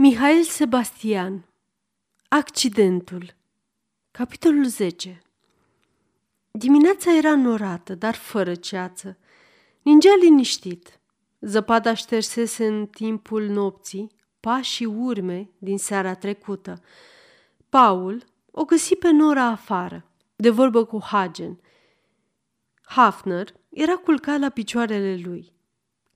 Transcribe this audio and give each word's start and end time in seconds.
Mihail 0.00 0.42
Sebastian 0.42 1.44
Accidentul 2.28 3.34
Capitolul 4.10 4.64
10 4.64 5.22
Dimineața 6.50 7.16
era 7.16 7.36
norată, 7.36 7.94
dar 7.94 8.14
fără 8.14 8.54
ceață. 8.54 9.18
Ningea 9.82 10.14
liniștit. 10.20 11.00
Zăpada 11.40 11.94
ștersese 11.94 12.66
în 12.66 12.86
timpul 12.86 13.42
nopții 13.48 14.10
pași 14.40 14.84
urme 14.84 15.50
din 15.58 15.78
seara 15.78 16.14
trecută. 16.14 16.82
Paul 17.68 18.24
o 18.50 18.64
găsi 18.64 18.96
pe 18.96 19.10
Nora 19.10 19.44
afară, 19.44 20.10
de 20.36 20.50
vorbă 20.50 20.84
cu 20.84 21.02
Hagen. 21.02 21.60
Hafner 22.82 23.54
era 23.68 23.94
culcat 23.96 24.38
la 24.38 24.48
picioarele 24.48 25.20
lui. 25.24 25.52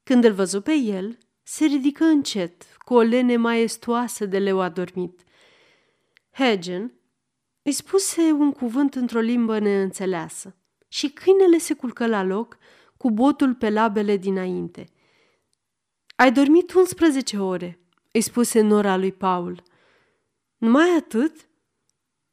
Când 0.02 0.24
îl 0.24 0.32
văzu 0.32 0.60
pe 0.60 0.72
el, 0.72 1.18
se 1.42 1.64
ridică 1.64 2.04
încet, 2.04 2.66
cu 2.78 2.94
o 2.94 3.00
lene 3.00 3.36
maestoasă 3.36 4.26
de 4.26 4.38
leu 4.38 4.60
adormit. 4.60 5.22
Hagen 6.30 6.92
îi 7.62 7.72
spuse 7.72 8.22
un 8.22 8.52
cuvânt 8.52 8.94
într-o 8.94 9.20
limbă 9.20 9.58
neînțeleasă 9.58 10.56
și 10.88 11.10
câinele 11.10 11.58
se 11.58 11.74
culcă 11.74 12.06
la 12.06 12.22
loc 12.22 12.58
cu 12.96 13.10
botul 13.10 13.54
pe 13.54 13.70
labele 13.70 14.16
dinainte. 14.16 14.88
Ai 16.16 16.32
dormit 16.32 16.72
11 16.72 17.38
ore, 17.38 17.78
îi 18.12 18.20
spuse 18.20 18.60
Nora 18.60 18.96
lui 18.96 19.12
Paul. 19.12 19.62
Numai 20.56 20.96
atât? 20.96 21.48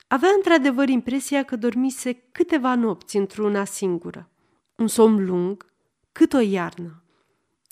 Avea 0.07 0.29
într-adevăr 0.35 0.89
impresia 0.89 1.43
că 1.43 1.55
dormise 1.55 2.13
câteva 2.13 2.75
nopți 2.75 3.17
într-una 3.17 3.65
singură. 3.65 4.29
Un 4.75 4.87
somn 4.87 5.25
lung, 5.25 5.73
cât 6.11 6.33
o 6.33 6.39
iarnă. 6.39 7.03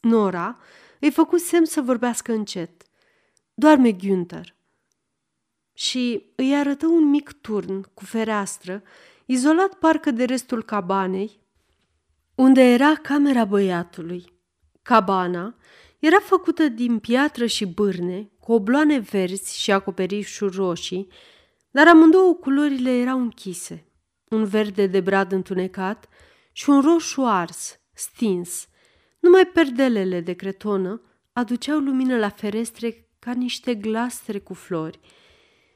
Nora 0.01 0.59
îi 0.99 1.11
făcu 1.11 1.37
semn 1.37 1.65
să 1.65 1.81
vorbească 1.81 2.31
încet. 2.31 2.83
Doarme 3.53 3.91
Günther. 3.91 4.55
Și 5.73 6.31
îi 6.35 6.55
arătă 6.55 6.85
un 6.85 7.09
mic 7.09 7.31
turn 7.31 7.81
cu 7.93 8.05
fereastră, 8.05 8.83
izolat 9.25 9.73
parcă 9.73 10.11
de 10.11 10.23
restul 10.23 10.63
cabanei, 10.63 11.41
unde 12.35 12.61
era 12.61 12.95
camera 12.95 13.45
băiatului. 13.45 14.33
Cabana 14.81 15.55
era 15.99 16.19
făcută 16.19 16.67
din 16.67 16.99
piatră 16.99 17.45
și 17.45 17.65
bârne, 17.65 18.31
cu 18.39 18.53
obloane 18.53 18.99
verzi 18.99 19.59
și 19.59 19.71
acoperișuri 19.71 20.55
roșii, 20.55 21.07
dar 21.71 21.87
amândouă 21.87 22.33
culorile 22.33 22.97
erau 22.97 23.19
închise. 23.19 23.91
Un 24.29 24.45
verde 24.45 24.87
de 24.87 24.99
brad 24.99 25.31
întunecat 25.31 26.09
și 26.51 26.69
un 26.69 26.81
roșu 26.81 27.21
ars, 27.21 27.79
stins. 27.93 28.67
Numai 29.27 29.45
perdelele 29.45 30.19
de 30.19 30.33
cretonă 30.33 31.01
aduceau 31.33 31.79
lumină 31.79 32.17
la 32.17 32.29
ferestre 32.29 33.09
ca 33.19 33.31
niște 33.31 33.75
glastre 33.75 34.39
cu 34.39 34.53
flori. 34.53 34.99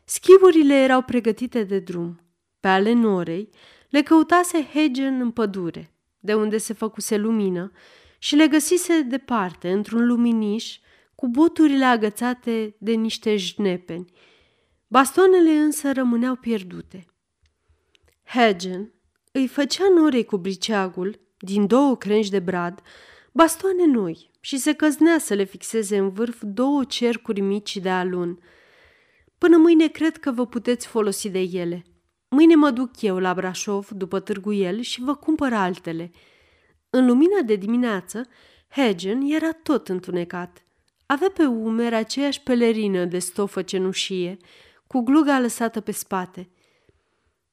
Schiburile 0.05 0.73
erau 0.73 1.01
pregătite 1.01 1.63
de 1.63 1.79
drum. 1.79 2.21
Pe 2.59 2.67
ale 2.67 2.93
norei 2.93 3.49
le 3.89 4.01
căutase 4.01 4.67
Hagen 4.73 5.21
în 5.21 5.31
pădure, 5.31 5.93
de 6.19 6.33
unde 6.33 6.57
se 6.57 6.73
făcuse 6.73 7.17
lumină, 7.17 7.71
și 8.19 8.35
le 8.35 8.47
găsise 8.47 9.01
departe, 9.01 9.71
într-un 9.71 10.07
luminiș, 10.07 10.79
cu 11.15 11.27
boturile 11.27 11.85
agățate 11.85 12.75
de 12.79 12.91
niște 12.91 13.37
jnepeni. 13.37 14.11
Bastonele 14.87 15.51
însă 15.51 15.91
rămâneau 15.91 16.35
pierdute. 16.35 17.05
Hagen 18.23 18.93
îi 19.31 19.47
făcea 19.47 19.89
norei 19.95 20.25
cu 20.25 20.37
briceagul, 20.37 21.19
din 21.37 21.67
două 21.67 21.97
crengi 21.97 22.29
de 22.29 22.39
brad, 22.39 22.81
bastoane 23.31 23.85
noi 23.85 24.29
și 24.39 24.57
se 24.57 24.73
căznea 24.73 25.19
să 25.19 25.33
le 25.33 25.43
fixeze 25.43 25.97
în 25.97 26.09
vârf 26.09 26.41
două 26.45 26.83
cercuri 26.83 27.41
mici 27.41 27.77
de 27.77 27.89
alun. 27.89 28.39
Până 29.37 29.57
mâine 29.57 29.87
cred 29.87 30.17
că 30.17 30.31
vă 30.31 30.45
puteți 30.45 30.87
folosi 30.87 31.29
de 31.29 31.39
ele. 31.39 31.83
Mâine 32.29 32.55
mă 32.55 32.71
duc 32.71 33.01
eu 33.01 33.17
la 33.17 33.33
Brașov 33.33 33.89
după 33.89 34.19
târguiel 34.19 34.79
și 34.81 35.01
vă 35.01 35.15
cumpăr 35.15 35.53
altele. 35.53 36.11
În 36.89 37.05
lumina 37.05 37.41
de 37.45 37.55
dimineață, 37.55 38.27
Hagen 38.67 39.21
era 39.21 39.51
tot 39.51 39.87
întunecat. 39.87 40.65
Avea 41.05 41.29
pe 41.29 41.45
umeri 41.45 41.95
aceeași 41.95 42.41
pelerină 42.41 43.05
de 43.05 43.19
stofă 43.19 43.61
cenușie, 43.61 44.37
cu 44.87 44.99
gluga 44.99 45.39
lăsată 45.39 45.81
pe 45.81 45.91
spate. 45.91 46.49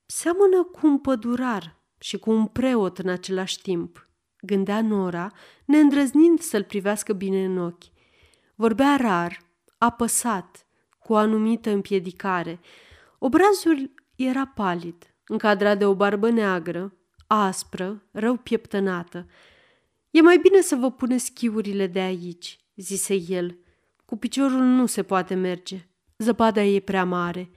Seamănă 0.06 0.62
cu 0.62 0.86
un 0.86 0.98
pădurar 0.98 1.76
și 1.98 2.19
cu 2.19 2.31
un 2.31 2.47
preot 2.47 2.98
în 2.98 3.08
același 3.08 3.60
timp, 3.60 4.07
gândea 4.41 4.82
Nora, 4.82 5.32
neîndrăznind 5.65 6.41
să-l 6.41 6.65
privească 6.65 7.12
bine 7.12 7.44
în 7.44 7.59
ochi. 7.59 7.84
Vorbea 8.54 8.97
rar, 8.97 9.38
apăsat, 9.78 10.66
cu 10.99 11.12
o 11.12 11.16
anumită 11.16 11.71
împiedicare. 11.71 12.60
Obrazul 13.19 13.94
era 14.16 14.47
palid, 14.47 15.15
încadrat 15.26 15.78
de 15.78 15.87
o 15.87 15.94
barbă 15.94 16.31
neagră, 16.31 16.97
aspră, 17.26 18.03
rău 18.12 18.37
pieptănată. 18.37 19.26
E 20.10 20.21
mai 20.21 20.38
bine 20.38 20.60
să 20.60 20.76
vă 20.76 20.91
puneți 20.91 21.25
schiurile 21.25 21.87
de 21.87 22.00
aici, 22.00 22.59
zise 22.76 23.15
el. 23.28 23.59
Cu 24.05 24.16
piciorul 24.16 24.62
nu 24.62 24.87
se 24.87 25.03
poate 25.03 25.34
merge. 25.34 25.88
Zăpada 26.19 26.62
e 26.62 26.81
prea 26.81 27.05
mare. 27.05 27.50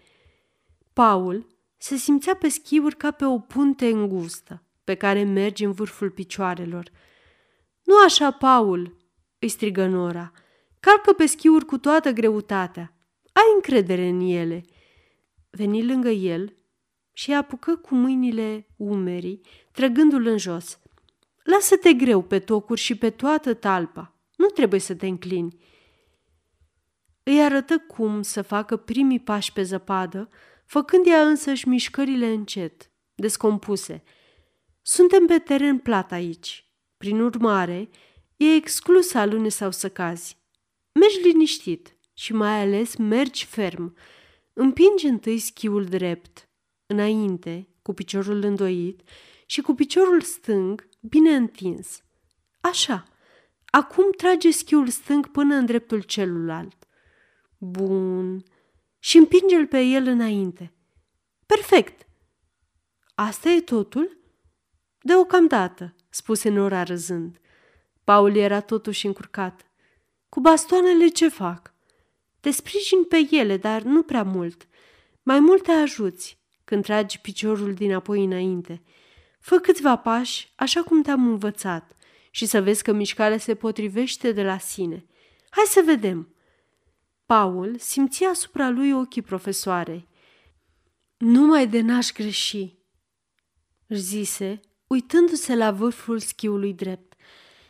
Paul 0.93 1.47
se 1.77 1.95
simțea 1.95 2.35
pe 2.35 2.47
schiuri 2.47 2.95
ca 2.95 3.11
pe 3.11 3.25
o 3.25 3.39
punte 3.39 3.87
îngustă 3.87 4.63
pe 4.91 4.97
care 4.97 5.23
mergi 5.23 5.63
în 5.63 5.71
vârful 5.71 6.09
picioarelor. 6.09 6.91
Nu 7.83 7.93
așa, 8.05 8.31
Paul!" 8.31 8.97
îi 9.39 9.47
strigă 9.47 9.85
Nora. 9.85 10.31
Calcă 10.79 11.13
pe 11.13 11.25
schiuri 11.25 11.65
cu 11.65 11.77
toată 11.77 12.11
greutatea. 12.11 12.93
Ai 13.33 13.43
încredere 13.55 14.07
în 14.07 14.19
ele." 14.19 14.65
Veni 15.49 15.85
lângă 15.85 16.09
el 16.09 16.55
și 17.13 17.29
îi 17.29 17.35
apucă 17.35 17.75
cu 17.75 17.95
mâinile 17.95 18.67
umerii, 18.77 19.41
trăgându-l 19.71 20.27
în 20.27 20.37
jos. 20.37 20.79
Lasă-te 21.43 21.93
greu 21.93 22.21
pe 22.21 22.39
tocuri 22.39 22.79
și 22.79 22.97
pe 22.97 23.09
toată 23.09 23.53
talpa. 23.53 24.15
Nu 24.35 24.45
trebuie 24.45 24.79
să 24.79 24.95
te 24.95 25.07
înclini. 25.07 25.57
Îi 27.23 27.41
arătă 27.41 27.77
cum 27.77 28.21
să 28.21 28.41
facă 28.41 28.77
primii 28.77 29.19
pași 29.19 29.53
pe 29.53 29.63
zăpadă, 29.63 30.29
făcând 30.65 31.05
ea 31.07 31.21
însăși 31.21 31.67
mișcările 31.67 32.27
încet, 32.27 32.91
descompuse– 33.15 34.03
suntem 34.81 35.25
pe 35.25 35.39
teren 35.39 35.77
plat 35.77 36.11
aici. 36.11 36.65
Prin 36.97 37.19
urmare, 37.19 37.89
e 38.37 38.53
exclus 38.53 39.13
alune 39.13 39.49
sau 39.49 39.71
să 39.71 39.89
cazi. 39.89 40.37
Mergi 40.99 41.19
liniștit 41.27 41.97
și 42.13 42.33
mai 42.33 42.61
ales 42.61 42.95
mergi 42.95 43.45
ferm. 43.45 43.95
Împingi 44.53 45.05
întâi 45.05 45.39
schiul 45.39 45.85
drept, 45.85 46.49
înainte, 46.85 47.67
cu 47.81 47.93
piciorul 47.93 48.43
îndoit 48.43 49.01
și 49.45 49.61
cu 49.61 49.73
piciorul 49.73 50.21
stâng 50.21 50.89
bine 50.99 51.35
întins. 51.35 52.03
Așa. 52.61 53.05
Acum 53.65 54.11
trage 54.17 54.51
schiul 54.51 54.87
stâng 54.87 55.27
până 55.27 55.55
în 55.55 55.65
dreptul 55.65 56.01
celuilalt. 56.01 56.87
Bun. 57.57 58.43
Și 58.99 59.17
împinge-l 59.17 59.67
pe 59.67 59.81
el 59.81 60.07
înainte. 60.07 60.73
Perfect. 61.45 62.07
Asta 63.15 63.49
e 63.49 63.61
totul? 63.61 64.20
Deocamdată, 65.01 65.95
spuse 66.09 66.49
Nora 66.49 66.83
râzând. 66.83 67.39
Paul 68.03 68.35
era 68.35 68.59
totuși 68.59 69.05
încurcat. 69.05 69.71
Cu 70.29 70.39
bastoanele 70.39 71.07
ce 71.07 71.27
fac? 71.27 71.73
Te 72.39 72.51
sprijin 72.51 73.03
pe 73.03 73.27
ele, 73.31 73.57
dar 73.57 73.81
nu 73.81 74.03
prea 74.03 74.23
mult. 74.23 74.67
Mai 75.23 75.39
mult 75.39 75.63
te 75.63 75.71
ajuți 75.71 76.39
când 76.63 76.83
tragi 76.83 77.19
piciorul 77.19 77.73
dinapoi 77.73 78.23
înainte. 78.23 78.81
Fă 79.39 79.57
câțiva 79.57 79.95
pași 79.95 80.51
așa 80.55 80.83
cum 80.83 81.01
te-am 81.01 81.27
învățat 81.27 81.95
și 82.31 82.45
să 82.45 82.61
vezi 82.61 82.83
că 82.83 82.91
mișcarea 82.91 83.37
se 83.37 83.55
potrivește 83.55 84.31
de 84.31 84.43
la 84.43 84.57
sine. 84.57 85.05
Hai 85.49 85.63
să 85.67 85.81
vedem. 85.85 86.35
Paul 87.25 87.77
simțea 87.77 88.29
asupra 88.29 88.69
lui 88.69 88.91
ochii 88.91 89.21
profesoarei. 89.21 90.07
Numai 91.17 91.67
de 91.67 91.81
n-aș 91.81 92.11
greși, 92.11 92.75
își 93.87 94.01
zise, 94.01 94.59
uitându-se 94.91 95.55
la 95.55 95.71
vârful 95.71 96.19
schiului 96.19 96.73
drept. 96.73 97.13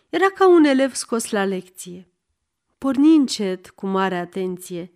Era 0.09 0.29
ca 0.29 0.47
un 0.47 0.63
elev 0.63 0.93
scos 0.93 1.29
la 1.29 1.45
lecție. 1.45 2.07
Porni 2.77 3.15
încet, 3.15 3.69
cu 3.69 3.87
mare 3.87 4.15
atenție. 4.15 4.91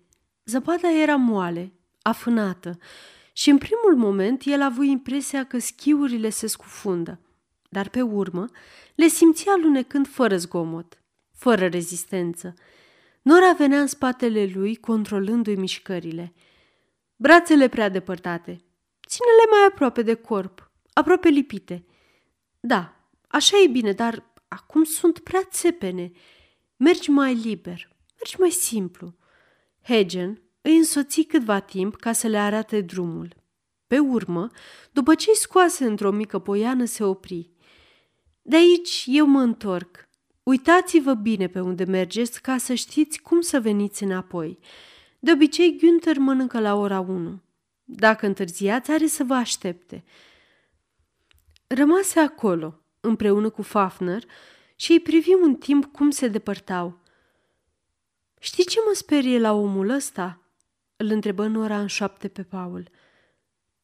Zăpada 0.45 0.91
era 0.91 1.15
moale, 1.15 1.73
afânată, 2.01 2.77
și 3.33 3.49
în 3.49 3.57
primul 3.57 3.95
moment 3.95 4.41
el 4.45 4.61
a 4.61 4.65
avut 4.65 4.85
impresia 4.85 5.43
că 5.43 5.59
schiurile 5.59 6.29
se 6.29 6.47
scufundă, 6.47 7.19
dar 7.69 7.89
pe 7.89 8.01
urmă 8.01 8.45
le 8.95 9.07
simțea 9.07 9.55
lunecând 9.61 10.07
fără 10.07 10.37
zgomot, 10.37 11.01
fără 11.33 11.67
rezistență. 11.67 12.53
Nora 13.21 13.51
venea 13.51 13.79
în 13.81 13.87
spatele 13.87 14.51
lui, 14.53 14.75
controlându-i 14.75 15.55
mișcările. 15.55 16.33
Brațele 17.15 17.67
prea 17.67 17.89
depărtate. 17.89 18.57
Ține-le 19.07 19.49
mai 19.49 19.65
aproape 19.69 20.01
de 20.01 20.13
corp, 20.13 20.71
aproape 20.93 21.29
lipite– 21.29 21.83
da, 22.65 22.95
așa 23.27 23.57
e 23.63 23.67
bine, 23.67 23.91
dar 23.91 24.23
acum 24.47 24.83
sunt 24.83 25.19
prea 25.19 25.43
țepene. 25.43 26.11
Mergi 26.77 27.09
mai 27.09 27.33
liber, 27.33 27.89
mergi 28.15 28.39
mai 28.39 28.49
simplu. 28.49 29.15
Hagen 29.81 30.41
îi 30.61 30.77
însoți 30.77 31.21
câtva 31.21 31.59
timp 31.59 31.95
ca 31.95 32.11
să 32.11 32.27
le 32.27 32.37
arate 32.37 32.81
drumul. 32.81 33.35
Pe 33.87 33.99
urmă, 33.99 34.49
după 34.91 35.15
ce 35.15 35.29
îi 35.29 35.35
scoase 35.35 35.85
într-o 35.85 36.11
mică 36.11 36.39
poiană, 36.39 36.85
se 36.85 37.03
opri. 37.03 37.51
De 38.41 38.55
aici 38.55 39.03
eu 39.07 39.25
mă 39.25 39.41
întorc. 39.41 40.07
Uitați-vă 40.43 41.13
bine 41.13 41.47
pe 41.47 41.59
unde 41.59 41.83
mergeți 41.83 42.41
ca 42.41 42.57
să 42.57 42.73
știți 42.73 43.21
cum 43.21 43.41
să 43.41 43.59
veniți 43.59 44.03
înapoi. 44.03 44.59
De 45.19 45.31
obicei, 45.31 45.77
Günther 45.77 46.17
mănâncă 46.17 46.59
la 46.59 46.75
ora 46.75 46.99
1. 46.99 47.41
Dacă 47.83 48.25
întârziați, 48.25 48.91
are 48.91 49.07
să 49.07 49.23
vă 49.23 49.33
aștepte. 49.33 50.03
Rămase 51.67 52.19
acolo, 52.19 52.81
împreună 52.99 53.49
cu 53.49 53.61
Fafner, 53.61 54.23
și 54.75 54.91
îi 54.91 54.99
privi 54.99 55.33
un 55.33 55.55
timp 55.55 55.85
cum 55.85 56.09
se 56.09 56.27
depărtau. 56.27 56.99
Știi 58.39 58.65
ce 58.65 58.79
mă 58.87 58.93
sperie 58.93 59.39
la 59.39 59.53
omul 59.53 59.89
ăsta?" 59.89 60.39
îl 60.95 61.11
întrebă 61.11 61.47
Nora 61.47 61.79
în 61.79 61.87
șoapte 61.87 62.27
pe 62.27 62.43
Paul. 62.43 62.89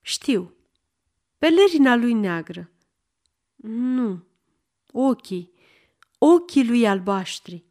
Știu. 0.02 0.54
Pelerina 1.38 1.96
lui 1.96 2.14
neagră. 2.14 2.72
Nu. 3.96 4.28
Ochii. 4.92 5.54
Ochii 6.18 6.68
lui 6.68 6.88
albaștri. 6.88 7.66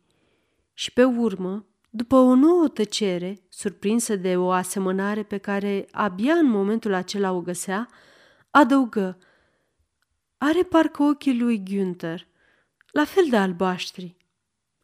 Și 0.72 0.92
pe 0.92 1.04
urmă, 1.04 1.66
după 1.90 2.16
o 2.16 2.34
nouă 2.34 2.68
tăcere, 2.68 3.42
surprinsă 3.48 4.16
de 4.16 4.36
o 4.36 4.50
asemănare 4.50 5.22
pe 5.22 5.38
care 5.38 5.88
abia 5.90 6.34
în 6.34 6.46
momentul 6.46 6.92
acela 6.92 7.32
o 7.32 7.40
găsea, 7.40 7.88
adăugă 8.50 9.18
Are 10.42 10.62
parcă 10.62 11.02
ochii 11.02 11.38
lui 11.38 11.62
Günther, 11.62 12.26
la 12.92 13.04
fel 13.04 13.26
de 13.30 13.36
albaștri. 13.36 14.16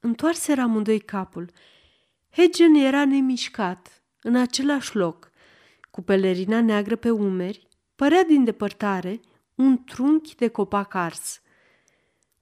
Întoarseră 0.00 0.60
amândoi 0.60 1.00
capul. 1.00 1.50
Hedgen 2.30 2.74
era 2.74 3.04
nemișcat, 3.04 4.02
în 4.22 4.36
același 4.36 4.96
loc, 4.96 5.30
cu 5.90 6.02
pelerina 6.02 6.60
neagră 6.60 6.96
pe 6.96 7.10
umeri, 7.10 7.68
părea 7.94 8.24
din 8.24 8.44
depărtare 8.44 9.20
un 9.54 9.84
trunchi 9.84 10.34
de 10.34 10.48
copac 10.48 10.94
ars. 10.94 11.40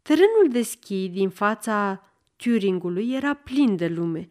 Terenul 0.02 0.48
de 0.50 0.62
schi 0.62 1.08
din 1.08 1.30
fața 1.30 2.02
Turingului 2.36 3.12
era 3.12 3.34
plin 3.34 3.76
de 3.76 3.88
lume. 3.88 4.28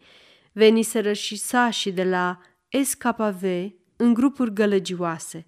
Veniseră 0.51 1.13
și 1.13 1.35
sașii 1.35 1.91
de 1.91 2.03
la 2.03 2.39
SKV 2.83 3.43
în 3.95 4.13
grupuri 4.13 4.53
gălăgioase. 4.53 5.47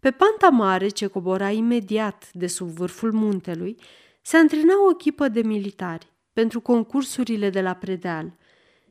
Pe 0.00 0.10
panta 0.10 0.48
mare 0.48 0.88
ce 0.88 1.06
cobora 1.06 1.50
imediat 1.50 2.30
de 2.32 2.46
sub 2.46 2.68
vârful 2.68 3.12
muntelui, 3.12 3.76
se 4.22 4.36
antrena 4.36 4.72
o 4.86 4.90
echipă 4.90 5.28
de 5.28 5.42
militari 5.42 6.12
pentru 6.32 6.60
concursurile 6.60 7.50
de 7.50 7.60
la 7.60 7.74
predeal. 7.74 8.36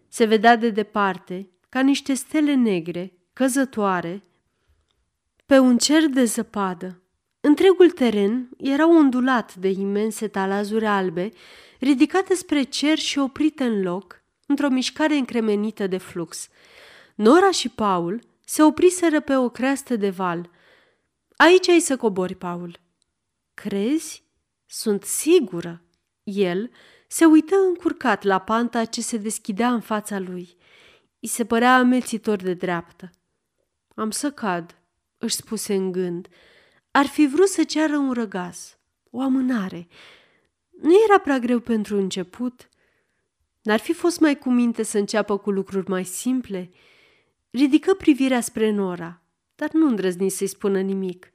Se 0.08 0.26
vedea 0.26 0.56
de 0.56 0.70
departe, 0.70 1.50
ca 1.70 1.80
niște 1.80 2.14
stele 2.14 2.54
negre, 2.54 3.14
căzătoare, 3.34 4.24
pe 5.46 5.60
un 5.60 5.78
cer 5.78 6.06
de 6.06 6.24
zăpadă. 6.24 7.02
Întregul 7.42 7.90
teren 7.90 8.50
era 8.58 8.88
ondulat 8.88 9.56
de 9.56 9.68
imense 9.68 10.28
talazuri 10.28 10.86
albe, 10.86 11.32
ridicate 11.80 12.36
spre 12.36 12.64
cer 12.64 12.98
și 12.98 13.20
oprite 13.20 13.64
în 13.64 13.82
loc, 13.82 14.22
într-o 14.46 14.70
mișcare 14.70 15.16
încremenită 15.16 15.88
de 15.88 15.98
flux. 15.98 16.48
Nora 17.16 17.52
și 17.52 17.70
Paul 17.70 18.22
se 18.46 18.64
opriseră 18.64 19.20
pe 19.20 19.36
o 19.36 19.50
creastă 19.50 19.96
de 19.96 20.10
val. 20.10 20.50
Aici 21.42 21.68
ai 21.68 21.80
să 21.80 21.98
cobori, 21.98 22.36
Paul. 22.36 22.80
Crezi? 23.54 24.24
Sunt 24.66 25.04
sigură. 25.04 25.82
El 26.24 26.72
se 27.08 27.26
uită 27.26 27.56
încurcat 27.56 28.24
la 28.24 28.40
panta 28.40 28.86
ce 28.86 29.02
se 29.02 29.18
deschidea 29.18 29.74
în 29.74 29.82
fața 29.82 30.20
lui. 30.20 30.58
I 31.20 31.28
se 31.28 31.46
părea 31.46 31.76
amețitor 31.76 32.36
de 32.42 32.54
dreaptă. 32.54 33.10
Am 33.96 34.12
să 34.12 34.32
cad, 34.32 34.78
își 35.18 35.36
spuse 35.36 35.74
în 35.74 35.92
gând. 35.92 36.28
Ar 36.92 37.06
fi 37.06 37.28
vrut 37.28 37.48
să 37.48 37.64
ceară 37.64 37.98
un 37.98 38.14
răgaz, 38.14 38.78
o 39.10 39.22
amânare. 39.22 39.88
Nu 40.82 40.94
era 41.08 41.20
prea 41.20 41.40
greu 41.40 41.60
pentru 41.60 41.98
început. 41.98 42.70
N-ar 43.62 43.80
fi 43.80 43.94
fost 43.94 44.20
mai 44.20 44.38
cu 44.38 44.50
minte 44.50 44.84
să 44.84 44.98
înceapă 44.98 45.38
cu 45.38 45.52
lucruri 45.52 45.90
mai 45.90 46.06
simple? 46.06 46.72
Ridică 47.50 47.94
privirea 47.94 48.42
spre 48.42 48.72
Nora, 48.72 49.24
dar 49.60 49.70
nu 49.72 49.88
îndrăzni 49.88 50.30
să-i 50.30 50.48
spună 50.48 50.80
nimic. 50.80 51.32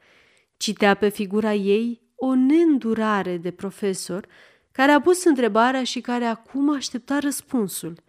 Citea 0.56 0.94
pe 0.94 1.08
figura 1.08 1.54
ei 1.54 2.02
o 2.14 2.34
neîndurare 2.34 3.36
de 3.36 3.50
profesor 3.50 4.26
care 4.72 4.92
a 4.92 5.00
pus 5.00 5.24
întrebarea 5.24 5.84
și 5.84 6.00
care 6.00 6.24
acum 6.24 6.74
aștepta 6.74 7.18
răspunsul. 7.18 8.02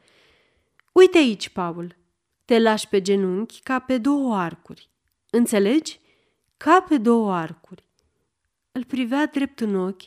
Uite 0.92 1.18
aici, 1.18 1.50
Paul. 1.50 1.96
Te 2.46 2.60
lași 2.60 2.88
pe 2.88 3.02
genunchi 3.02 3.62
ca 3.62 3.80
pe 3.80 3.98
două 3.98 4.36
arcuri. 4.36 4.90
Înțelegi? 5.30 6.00
Ca 6.58 6.86
pe 6.90 6.98
două 6.98 7.34
arcuri. 7.34 7.90
Îl 8.72 8.84
privea 8.84 9.26
drept 9.26 9.60
în 9.60 9.76
ochi 9.76 10.04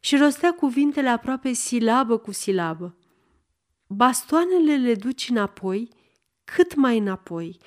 și 0.00 0.16
rostea 0.16 0.52
cuvintele 0.52 1.08
aproape 1.08 1.52
silabă 1.52 2.18
cu 2.18 2.32
silabă. 2.32 2.96
Bastoanele 3.86 4.76
le 4.76 4.94
duci 4.94 5.28
înapoi, 5.28 5.88
cât 6.44 6.74
mai 6.74 6.98
înapoi. 6.98 7.58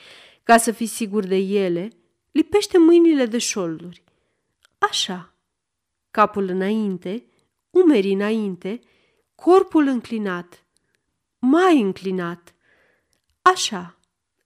Ca 0.46 0.58
să 0.58 0.72
fii 0.72 0.86
sigur 0.86 1.26
de 1.26 1.36
ele, 1.36 1.90
lipește 2.32 2.78
mâinile 2.78 3.26
de 3.26 3.38
șolduri. 3.38 4.04
Așa. 4.78 5.34
Capul 6.12 6.48
înainte, 6.48 7.26
umerii 7.70 8.14
înainte, 8.14 8.80
corpul 9.36 9.88
înclinat, 9.88 10.66
mai 11.40 11.82
înclinat, 11.82 12.56
Așa, 13.54 14.00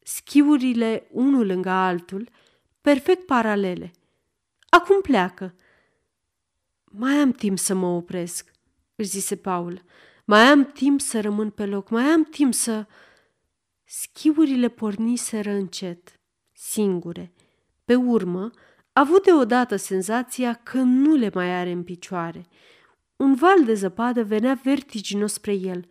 schiurile 0.03 1.07
unul 1.11 1.45
lângă 1.45 1.69
altul, 1.69 2.29
perfect 2.81 3.25
paralele. 3.25 3.91
Acum 4.69 5.01
pleacă. 5.01 5.55
Mai 6.83 7.13
am 7.13 7.31
timp 7.31 7.57
să 7.59 7.73
mă 7.73 7.87
opresc, 7.87 8.51
își 8.95 9.09
zise 9.09 9.35
Paul. 9.35 9.83
Mai 10.25 10.41
am 10.41 10.71
timp 10.71 11.01
să 11.01 11.21
rămân 11.21 11.49
pe 11.49 11.65
loc, 11.65 11.89
mai 11.89 12.03
am 12.03 12.23
timp 12.23 12.53
să... 12.53 12.87
Schiurile 13.91 14.67
porniseră 14.67 15.49
încet, 15.51 16.19
singure. 16.51 17.33
Pe 17.85 17.95
urmă, 17.95 18.51
a 18.93 18.99
avut 18.99 19.23
deodată 19.23 19.75
senzația 19.75 20.53
că 20.53 20.77
nu 20.77 21.15
le 21.15 21.29
mai 21.33 21.59
are 21.59 21.71
în 21.71 21.83
picioare. 21.83 22.47
Un 23.15 23.35
val 23.35 23.65
de 23.65 23.73
zăpadă 23.73 24.23
venea 24.23 24.59
vertiginos 24.63 25.33
spre 25.33 25.53
el. 25.53 25.87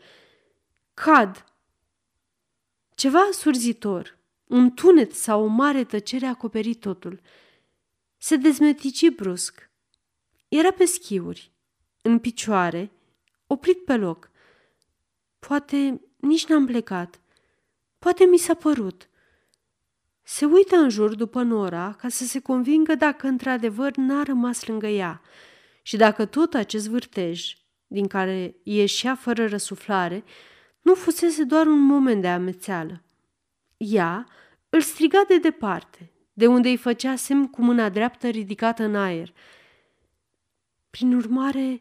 Cad, 0.94 1.44
ceva 2.94 3.28
surzitor, 3.32 4.18
un 4.46 4.70
tunet 4.70 5.14
sau 5.14 5.42
o 5.42 5.46
mare 5.46 5.84
tăcere 5.84 6.26
a 6.26 6.30
acoperit 6.30 6.80
totul. 6.80 7.20
Se 8.16 8.37
dezmetici 8.37 9.08
brusc. 9.08 9.70
Era 10.49 10.70
pe 10.70 10.84
schiuri, 10.84 11.52
în 12.02 12.18
picioare, 12.18 12.90
oprit 13.46 13.84
pe 13.84 13.96
loc. 13.96 14.30
Poate 15.38 16.00
nici 16.16 16.46
n-am 16.46 16.66
plecat. 16.66 17.20
Poate 17.99 18.25
mi 18.25 18.38
s-a 18.38 18.55
părut. 18.55 19.09
Se 20.23 20.45
uită 20.45 20.76
în 20.76 20.88
jur 20.88 21.14
după 21.14 21.43
Nora 21.43 21.93
ca 21.99 22.09
să 22.09 22.25
se 22.25 22.40
convingă 22.40 22.95
dacă 22.95 23.26
într-adevăr 23.26 23.97
n-a 23.97 24.23
rămas 24.23 24.67
lângă 24.67 24.87
ea 24.87 25.23
și 25.83 25.97
dacă 25.97 26.25
tot 26.25 26.55
acest 26.55 26.88
vârtej, 26.88 27.52
din 27.87 28.07
care 28.07 28.57
ieșea 28.62 29.14
fără 29.14 29.47
răsuflare, 29.47 30.25
nu 30.81 30.95
fusese 30.95 31.45
doar 31.45 31.67
un 31.67 31.78
moment 31.78 32.21
de 32.21 32.28
amețeală. 32.28 33.02
Ea 33.76 34.26
îl 34.69 34.81
striga 34.81 35.25
de 35.28 35.38
departe, 35.38 36.12
de 36.33 36.47
unde 36.47 36.69
îi 36.69 36.76
făcea 36.76 37.17
semn 37.17 37.47
cu 37.47 37.62
mâna 37.62 37.88
dreaptă 37.88 38.28
ridicată 38.28 38.83
în 38.83 38.97
aer. 38.97 39.33
Prin 40.90 41.14
urmare, 41.14 41.81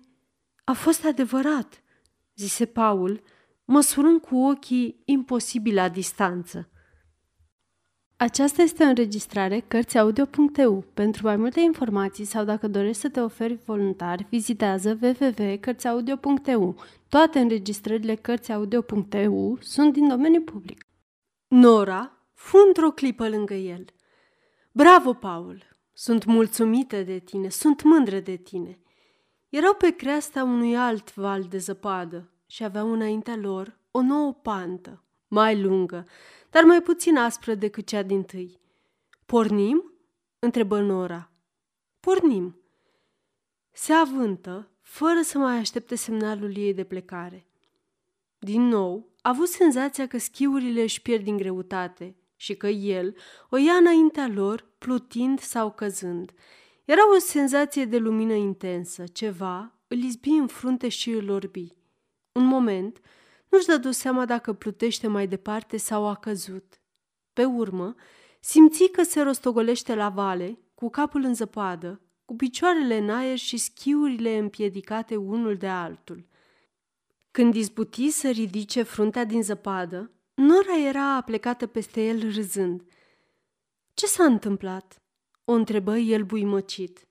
a 0.63 0.73
fost 0.73 1.05
adevărat, 1.05 1.83
zise 2.35 2.65
Paul, 2.65 3.21
măsurând 3.67 4.21
cu 4.21 4.37
ochii 4.37 5.01
imposibil 5.05 5.73
la 5.73 5.89
distanță. 5.89 6.69
Aceasta 8.17 8.61
este 8.61 8.83
o 8.83 8.87
înregistrare 8.87 9.59
Cărțiaudio.eu. 9.59 10.85
Pentru 10.93 11.25
mai 11.25 11.35
multe 11.35 11.59
informații 11.59 12.25
sau 12.25 12.43
dacă 12.43 12.67
dorești 12.67 13.01
să 13.01 13.09
te 13.09 13.19
oferi 13.19 13.59
voluntar, 13.65 14.25
vizitează 14.29 14.99
www.cărțiaudio.eu. 15.01 16.75
Toate 17.09 17.39
înregistrările 17.39 18.15
Cărțiaudio.eu 18.15 19.57
sunt 19.61 19.93
din 19.93 20.07
domeniu 20.07 20.41
public. 20.41 20.85
Nora 21.47 22.27
fu 22.33 22.57
într-o 22.67 22.91
clipă 22.91 23.29
lângă 23.29 23.53
el. 23.53 23.85
Bravo, 24.71 25.13
Paul! 25.13 25.63
Sunt 25.93 26.25
mulțumită 26.25 27.01
de 27.01 27.19
tine, 27.19 27.49
sunt 27.49 27.83
mândră 27.83 28.19
de 28.19 28.35
tine. 28.35 28.79
Erau 29.49 29.73
pe 29.73 29.89
creasta 29.89 30.43
unui 30.43 30.77
alt 30.77 31.15
val 31.15 31.43
de 31.43 31.57
zăpadă 31.57 32.31
și 32.47 32.63
aveau 32.63 32.91
înaintea 32.91 33.35
lor 33.35 33.77
o 33.91 34.01
nouă 34.01 34.33
pantă, 34.33 35.03
mai 35.27 35.61
lungă, 35.61 36.05
dar 36.49 36.63
mai 36.63 36.81
puțin 36.81 37.17
aspră 37.17 37.55
decât 37.55 37.87
cea 37.87 38.03
din 38.03 38.23
tâi. 38.23 38.59
Pornim? 39.25 39.91
întrebă 40.39 40.79
Nora. 40.79 41.31
Pornim. 41.99 42.61
Se 43.71 43.93
avântă, 43.93 44.69
fără 44.81 45.21
să 45.21 45.37
mai 45.37 45.57
aștepte 45.57 45.95
semnalul 45.95 46.57
ei 46.57 46.73
de 46.73 46.83
plecare. 46.83 47.47
Din 48.39 48.61
nou, 48.61 49.09
a 49.21 49.29
avut 49.29 49.47
senzația 49.47 50.07
că 50.07 50.17
schiurile 50.17 50.81
își 50.81 51.01
pierd 51.01 51.23
din 51.23 51.37
greutate 51.37 52.15
și 52.35 52.55
că 52.55 52.67
el 52.67 53.15
o 53.49 53.57
ia 53.57 53.73
înaintea 53.73 54.27
lor, 54.27 54.65
plutind 54.77 55.39
sau 55.39 55.71
căzând. 55.71 56.31
Era 56.85 57.15
o 57.15 57.19
senzație 57.19 57.85
de 57.85 57.97
lumină 57.97 58.33
intensă, 58.33 59.03
ceva 59.07 59.71
îl 59.87 59.97
izbi 59.97 60.29
în 60.29 60.47
frunte 60.47 60.89
și 60.89 61.09
îl 61.09 61.29
orbi. 61.29 61.75
Un 62.37 62.45
moment, 62.45 63.01
nu-și 63.49 63.65
dădu 63.65 63.91
seama 63.91 64.25
dacă 64.25 64.53
plutește 64.53 65.07
mai 65.07 65.27
departe 65.27 65.77
sau 65.77 66.07
a 66.07 66.15
căzut. 66.15 66.81
Pe 67.33 67.45
urmă, 67.45 67.95
simți 68.39 68.83
că 68.83 69.03
se 69.03 69.21
rostogolește 69.21 69.95
la 69.95 70.09
vale, 70.09 70.59
cu 70.75 70.89
capul 70.89 71.23
în 71.23 71.33
zăpadă, 71.33 72.01
cu 72.25 72.35
picioarele 72.35 72.97
în 72.97 73.09
aer 73.09 73.37
și 73.37 73.57
schiurile 73.57 74.37
împiedicate 74.37 75.15
unul 75.15 75.55
de 75.55 75.67
altul. 75.67 76.27
Când 77.31 77.55
izbuti 77.55 78.09
să 78.09 78.29
ridice 78.29 78.83
fruntea 78.83 79.23
din 79.23 79.43
zăpadă, 79.43 80.11
Nora 80.33 80.77
era 80.87 81.21
plecată 81.21 81.67
peste 81.67 82.07
el 82.07 82.31
râzând. 82.33 82.83
Ce 83.93 84.05
s-a 84.05 84.23
întâmplat?" 84.23 85.01
o 85.45 85.51
întrebă 85.51 85.97
el 85.97 86.23
buimăcit. 86.23 87.07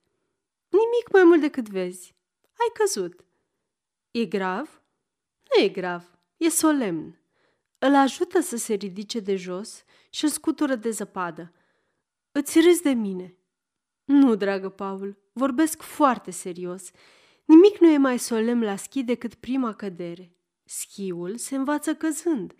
Nimic 0.69 1.11
mai 1.11 1.23
mult 1.23 1.41
decât 1.41 1.69
vezi. 1.69 2.15
Ai 2.43 2.71
căzut. 2.73 3.25
E 4.11 4.25
grav? 4.25 4.81
Nu 5.55 5.63
e 5.63 5.67
grav, 5.67 6.19
e 6.37 6.49
solemn. 6.49 7.19
Îl 7.79 7.95
ajută 7.95 8.39
să 8.39 8.57
se 8.57 8.73
ridice 8.73 9.19
de 9.19 9.35
jos 9.35 9.83
și 10.09 10.23
îl 10.23 10.29
scutură 10.29 10.75
de 10.75 10.89
zăpadă. 10.89 11.53
Îți 12.31 12.59
râzi 12.59 12.81
de 12.81 12.89
mine. 12.89 13.37
Nu, 14.03 14.35
dragă 14.35 14.69
Paul, 14.69 15.17
vorbesc 15.33 15.81
foarte 15.81 16.31
serios. 16.31 16.91
Nimic 17.45 17.77
nu 17.77 17.89
e 17.89 17.97
mai 17.97 18.19
solemn 18.19 18.63
la 18.63 18.75
schi 18.75 19.03
decât 19.03 19.33
prima 19.35 19.73
cădere. 19.73 20.35
Schiul 20.63 21.37
se 21.37 21.55
învață 21.55 21.95
căzând. 21.95 22.53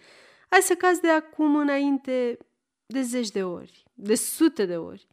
Ai 0.50 0.62
să 0.62 0.76
cazi 0.76 1.02
de 1.02 1.10
acum 1.10 1.56
înainte 1.56 2.38
de 2.86 3.02
zeci 3.02 3.30
de 3.30 3.44
ori, 3.44 3.84
de 3.94 4.16
sute 4.16 4.66
de 4.66 4.78
ori. 4.78 5.08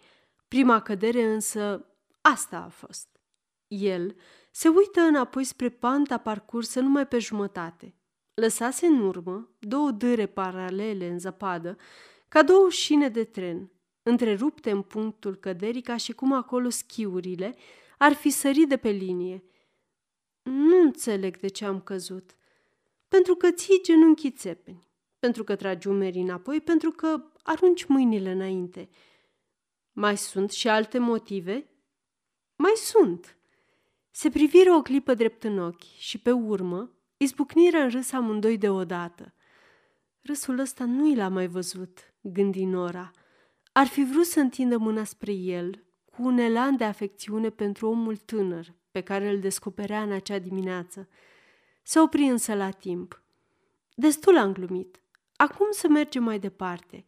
Prima 0.49 0.81
cădere 0.81 1.23
însă, 1.23 1.87
asta 2.21 2.57
a 2.57 2.69
fost. 2.69 3.09
El 3.66 4.16
se 4.56 4.68
uită 4.68 5.00
înapoi 5.00 5.44
spre 5.44 5.68
panta 5.68 6.18
parcursă 6.18 6.80
numai 6.80 7.06
pe 7.06 7.18
jumătate. 7.18 7.94
Lăsase 8.34 8.87
în 8.87 9.00
urmă 9.00 9.56
două 9.58 9.90
dâre 9.90 10.26
paralele 10.26 11.08
în 11.08 11.18
zăpadă, 11.18 11.76
ca 12.28 12.42
două 12.42 12.70
șine 12.70 13.08
de 13.08 13.25
tren, 13.25 13.73
întrerupte 14.02 14.70
în 14.70 14.82
punctul 14.82 15.37
căderii 15.37 15.82
ca 15.82 15.96
și 15.96 16.12
cum 16.12 16.32
acolo 16.32 16.68
schiurile 16.68 17.56
ar 17.99 18.12
fi 18.12 18.30
sărit 18.30 18.68
de 18.68 18.76
pe 18.76 18.88
linie. 18.88 19.44
Nu 20.42 20.80
înțeleg 20.80 21.38
de 21.38 21.49
ce 21.49 21.64
am 21.64 21.80
căzut. 21.80 22.37
Pentru 23.08 23.34
că 23.34 23.50
ții 23.50 23.82
genunchii 23.82 24.30
țepeni, 24.30 24.88
pentru 25.18 25.44
că 25.44 25.56
tragi 25.56 25.88
umerii 25.88 26.23
înapoi, 26.23 26.61
pentru 26.61 26.90
că 26.90 27.25
arunci 27.42 27.84
mâinile 27.84 28.30
înainte. 28.30 28.88
Mai 29.92 30.16
sunt 30.16 30.50
și 30.50 30.68
alte 30.68 30.99
motive? 30.99 31.68
Mai 32.56 32.73
sunt. 32.75 33.38
Se 34.16 34.30
priviră 34.30 34.73
o 34.73 34.83
clipă 34.83 35.14
drept 35.14 35.44
în 35.44 35.59
ochi 35.59 35.83
și 35.99 36.18
pe 36.18 36.30
urmă 36.30 36.90
izbucniră 37.16 37.78
în 37.78 37.90
râs 37.90 38.12
amândoi 38.12 38.59
deodată. 38.59 39.35
Râsul 40.21 40.59
ăsta 40.59 40.85
nu 40.85 41.11
i 41.11 41.14
l-a 41.14 41.28
mai 41.28 41.47
văzut, 41.47 42.14
gândi 42.21 42.64
Nora. 42.64 43.11
Ar 43.73 43.87
fi 43.87 44.04
vrut 44.04 44.25
să 44.25 44.40
întindă 44.40 44.76
mâna 44.76 45.04
spre 45.04 45.33
el, 45.33 45.85
cu 46.04 46.23
un 46.23 46.38
elan 46.38 46.76
de 46.76 46.85
afecțiune 46.85 47.50
pentru 47.50 47.88
omul 47.88 48.16
tânăr 48.16 48.75
pe 48.90 49.00
care 49.00 49.30
îl 49.30 49.40
descoperea 49.40 50.02
în 50.02 50.12
acea 50.12 50.38
dimineață. 50.38 51.09
Se 51.83 52.00
opri 52.00 52.23
însă 52.23 52.54
la 52.54 52.71
timp. 52.71 53.23
Destul 53.94 54.38
am 54.38 54.52
glumit. 54.52 55.00
Acum 55.37 55.66
să 55.71 55.88
mergem 55.88 56.23
mai 56.23 56.38
departe. 56.38 57.04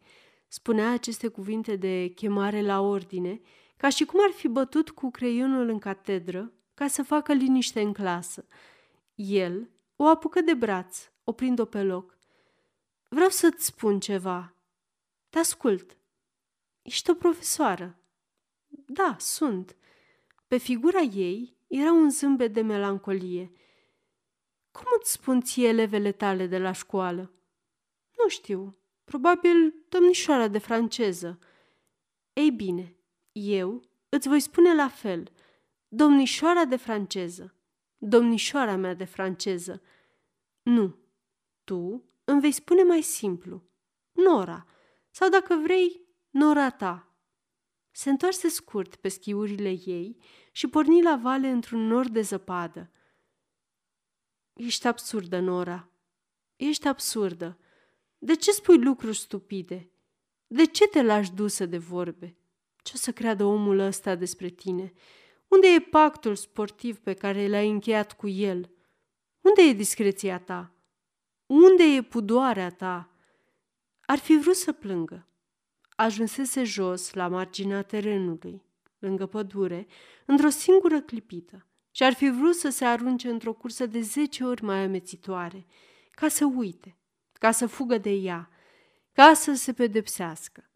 Spunea 0.47 0.91
aceste 0.91 1.27
cuvinte 1.27 1.75
de 1.75 2.07
chemare 2.15 2.61
la 2.61 2.81
ordine, 2.81 3.41
ca 3.77 3.89
și 3.89 4.05
cum 4.05 4.19
ar 4.23 4.31
fi 4.31 4.47
bătut 4.47 4.89
cu 4.89 5.11
creionul 5.11 5.69
în 5.69 5.79
catedră 5.79 6.51
ca 6.77 6.87
să 6.87 7.03
facă 7.03 7.33
liniște 7.33 7.81
în 7.81 7.93
clasă. 7.93 8.45
El 9.15 9.69
o 9.95 10.05
apucă 10.05 10.41
de 10.41 10.53
braț, 10.53 11.09
oprind-o 11.23 11.65
pe 11.65 11.83
loc. 11.83 12.17
Vreau 13.09 13.29
să-ți 13.29 13.65
spun 13.65 13.99
ceva. 13.99 14.53
Te 15.29 15.39
ascult. 15.39 15.97
Ești 16.81 17.09
o 17.09 17.13
profesoară. 17.13 17.97
Da, 18.67 19.15
sunt. 19.19 19.75
Pe 20.47 20.57
figura 20.57 20.99
ei 20.99 21.57
era 21.67 21.91
un 21.91 22.09
zâmbet 22.09 22.53
de 22.53 22.61
melancolie. 22.61 23.51
Cum 24.71 24.85
îți 24.99 25.11
spun 25.11 25.41
ție 25.41 25.67
elevele 25.67 26.11
tale 26.11 26.47
de 26.47 26.57
la 26.57 26.71
școală? 26.71 27.31
Nu 28.17 28.29
știu, 28.29 28.77
probabil 29.03 29.85
domnișoara 29.89 30.47
de 30.47 30.57
franceză. 30.57 31.39
Ei 32.33 32.51
bine, 32.51 32.95
eu 33.31 33.81
îți 34.09 34.27
voi 34.27 34.39
spune 34.39 34.75
la 34.75 34.87
fel, 34.87 35.31
domnișoara 35.87 36.65
de 36.65 36.75
franceză, 36.75 37.55
domnișoara 37.97 38.75
mea 38.75 38.93
de 38.93 39.03
franceză. 39.03 39.81
Nu, 40.61 40.97
tu 41.63 42.03
îmi 42.23 42.41
vei 42.41 42.51
spune 42.51 42.83
mai 42.83 43.01
simplu, 43.01 43.63
Nora, 44.11 44.65
sau 45.09 45.29
dacă 45.29 45.55
vrei, 45.63 46.01
Nora 46.29 46.69
ta. 46.69 47.11
Se 47.91 48.09
întoarse 48.09 48.47
scurt 48.47 48.95
pe 48.95 49.07
schiurile 49.07 49.69
ei 49.69 50.17
și 50.51 50.67
porni 50.67 51.01
la 51.01 51.15
vale 51.15 51.47
într-un 51.47 51.87
nor 51.87 52.09
de 52.09 52.21
zăpadă. 52.21 52.91
Ești 54.53 54.87
absurdă, 54.87 55.39
Nora. 55.39 55.89
Ești 56.55 56.87
absurdă. 56.87 57.59
De 58.17 58.35
ce 58.35 58.51
spui 58.51 58.83
lucruri 58.83 59.17
stupide? 59.17 59.91
De 60.47 60.65
ce 60.65 60.87
te 60.87 61.01
lași 61.01 61.31
dusă 61.33 61.65
de 61.65 61.77
vorbe? 61.77 62.37
Ce 62.83 62.91
o 62.95 62.97
să 62.97 63.11
creadă 63.11 63.43
omul 63.43 63.79
ăsta 63.79 64.15
despre 64.15 64.49
tine? 64.49 64.93
Unde 65.47 65.67
e 65.67 65.79
pactul 65.79 66.35
sportiv 66.35 66.99
pe 66.99 67.13
care 67.13 67.47
l-ai 67.47 67.69
încheiat 67.69 68.13
cu 68.13 68.27
el? 68.27 68.71
Unde 69.41 69.61
e 69.61 69.73
discreția 69.73 70.39
ta? 70.39 70.71
Unde 71.45 71.83
e 71.83 72.01
pudoarea 72.01 72.69
ta? 72.69 73.11
Ar 74.01 74.17
fi 74.17 74.37
vrut 74.37 74.55
să 74.55 74.71
plângă. 74.71 75.27
Ajunsese 75.95 76.63
jos, 76.63 77.13
la 77.13 77.27
marginea 77.27 77.81
terenului, 77.81 78.63
lângă 78.99 79.25
pădure, 79.25 79.87
într-o 80.25 80.49
singură 80.49 81.01
clipită 81.01 81.65
și 81.91 82.03
ar 82.03 82.13
fi 82.13 82.29
vrut 82.29 82.55
să 82.55 82.69
se 82.69 82.85
arunce 82.85 83.29
într-o 83.29 83.53
cursă 83.53 83.85
de 83.85 84.01
zece 84.01 84.43
ori 84.43 84.63
mai 84.63 84.83
amețitoare, 84.83 85.65
ca 86.11 86.27
să 86.27 86.45
uite, 86.45 86.97
ca 87.33 87.51
să 87.51 87.67
fugă 87.67 87.97
de 87.97 88.09
ea, 88.09 88.49
ca 89.11 89.33
să 89.33 89.53
se 89.53 89.73
pedepsească. 89.73 90.69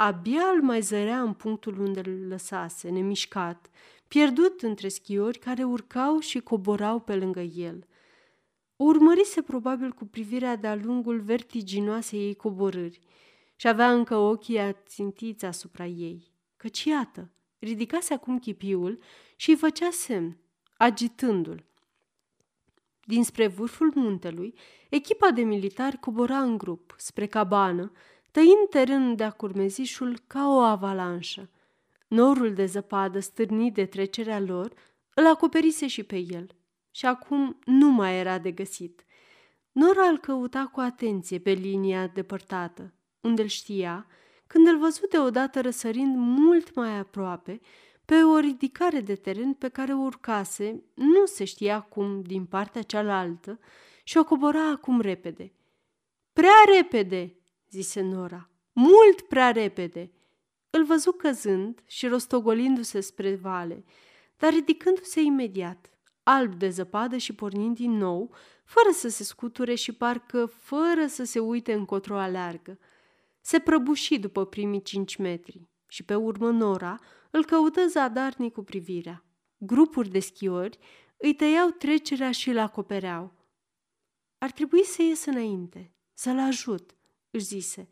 Abia 0.00 0.42
îl 0.54 0.62
mai 0.62 0.80
zărea 0.80 1.20
în 1.20 1.32
punctul 1.32 1.80
unde 1.80 2.00
îl 2.04 2.28
lăsase, 2.28 2.88
nemișcat, 2.88 3.70
pierdut 4.08 4.62
între 4.62 4.88
schiori 4.88 5.38
care 5.38 5.64
urcau 5.64 6.18
și 6.18 6.40
coborau 6.40 7.00
pe 7.00 7.16
lângă 7.16 7.40
el. 7.40 7.86
O 8.76 8.84
urmărise 8.84 9.42
probabil 9.42 9.92
cu 9.92 10.04
privirea 10.04 10.56
de-a 10.56 10.74
lungul 10.74 11.20
vertiginoasei 11.20 12.26
ei 12.26 12.34
coborâri 12.34 13.00
și 13.56 13.68
avea 13.68 13.92
încă 13.92 14.16
ochii 14.16 14.58
ațintiți 14.58 15.44
asupra 15.44 15.86
ei, 15.86 16.32
căci 16.56 16.84
iată, 16.84 17.30
ridicase 17.58 18.14
acum 18.14 18.38
chipiul 18.38 18.98
și 19.36 19.50
îi 19.50 19.56
făcea 19.56 19.90
semn, 19.90 20.36
agitându-l. 20.76 21.64
Dinspre 23.04 23.46
vârful 23.46 23.92
muntelui, 23.94 24.54
echipa 24.88 25.30
de 25.30 25.42
militari 25.42 25.98
cobora 25.98 26.38
în 26.38 26.58
grup, 26.58 26.94
spre 26.96 27.26
cabană, 27.26 27.92
tăind 28.30 28.68
terenul 28.70 29.16
de-a 29.16 29.30
curmezișul 29.30 30.18
ca 30.26 30.48
o 30.48 30.58
avalanșă. 30.58 31.48
Norul 32.08 32.54
de 32.54 32.66
zăpadă 32.66 33.20
stârnit 33.20 33.74
de 33.74 33.86
trecerea 33.86 34.40
lor 34.40 34.72
îl 35.14 35.26
acoperise 35.26 35.86
și 35.86 36.02
pe 36.02 36.16
el 36.16 36.56
și 36.90 37.06
acum 37.06 37.58
nu 37.64 37.90
mai 37.90 38.18
era 38.18 38.38
de 38.38 38.50
găsit. 38.50 39.04
Nora 39.72 40.06
îl 40.06 40.18
căuta 40.18 40.70
cu 40.72 40.80
atenție 40.80 41.38
pe 41.38 41.50
linia 41.50 42.06
depărtată, 42.06 42.92
unde 43.20 43.42
îl 43.42 43.48
știa, 43.48 44.06
când 44.46 44.66
îl 44.66 44.78
văzut 44.78 45.10
deodată 45.10 45.60
răsărind 45.60 46.16
mult 46.16 46.74
mai 46.74 46.98
aproape 46.98 47.60
pe 48.04 48.22
o 48.22 48.38
ridicare 48.38 49.00
de 49.00 49.14
teren 49.14 49.52
pe 49.52 49.68
care 49.68 49.92
o 49.92 49.98
urcase, 49.98 50.82
nu 50.94 51.26
se 51.26 51.44
știa 51.44 51.80
cum, 51.80 52.22
din 52.22 52.44
partea 52.44 52.82
cealaltă, 52.82 53.58
și 54.04 54.16
o 54.16 54.24
cobora 54.24 54.68
acum 54.68 55.00
repede. 55.00 55.52
Prea 56.32 56.76
repede!" 56.76 57.37
Zise 57.70 58.00
Nora. 58.00 58.50
Mult 58.72 59.20
prea 59.20 59.50
repede! 59.50 60.12
Îl 60.70 60.84
văzu 60.84 61.12
căzând 61.12 61.82
și 61.86 62.06
rostogolindu-se 62.06 63.00
spre 63.00 63.34
vale, 63.34 63.84
dar 64.36 64.52
ridicându-se 64.52 65.20
imediat, 65.20 65.90
alb 66.22 66.54
de 66.54 66.68
zăpadă 66.68 67.16
și 67.16 67.34
pornind 67.34 67.76
din 67.76 67.90
nou, 67.90 68.34
fără 68.64 68.88
să 68.92 69.08
se 69.08 69.24
scuture 69.24 69.74
și 69.74 69.92
parcă 69.92 70.46
fără 70.46 71.06
să 71.06 71.24
se 71.24 71.38
uite 71.38 71.72
încotro 71.72 72.18
aleargă. 72.18 72.78
Se 73.40 73.58
prăbuși 73.58 74.18
după 74.18 74.46
primii 74.46 74.82
cinci 74.82 75.16
metri 75.16 75.68
și 75.86 76.04
pe 76.04 76.14
urmă 76.14 76.50
Nora 76.50 76.98
îl 77.30 77.44
căută 77.44 77.86
zadarnic 77.86 78.52
cu 78.52 78.62
privirea. 78.62 79.24
Grupuri 79.56 80.08
de 80.08 80.18
schiori 80.18 80.78
îi 81.16 81.34
tăiau 81.34 81.68
trecerea 81.68 82.30
și 82.30 82.48
îl 82.48 82.58
acopereau. 82.58 83.32
ar 84.38 84.50
trebui 84.50 84.84
să 84.84 85.02
ies 85.02 85.24
înainte, 85.24 85.92
să-l 86.12 86.38
ajut, 86.38 86.97
își 87.38 87.46
zise, 87.46 87.88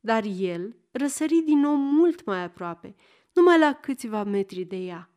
dar 0.00 0.24
el 0.24 0.76
răsări 0.90 1.40
din 1.40 1.58
nou 1.58 1.74
mult 1.74 2.24
mai 2.24 2.42
aproape, 2.42 2.94
numai 3.32 3.58
la 3.58 3.72
câțiva 3.72 4.22
metri 4.22 4.64
de 4.64 4.76
ea. 4.76 5.10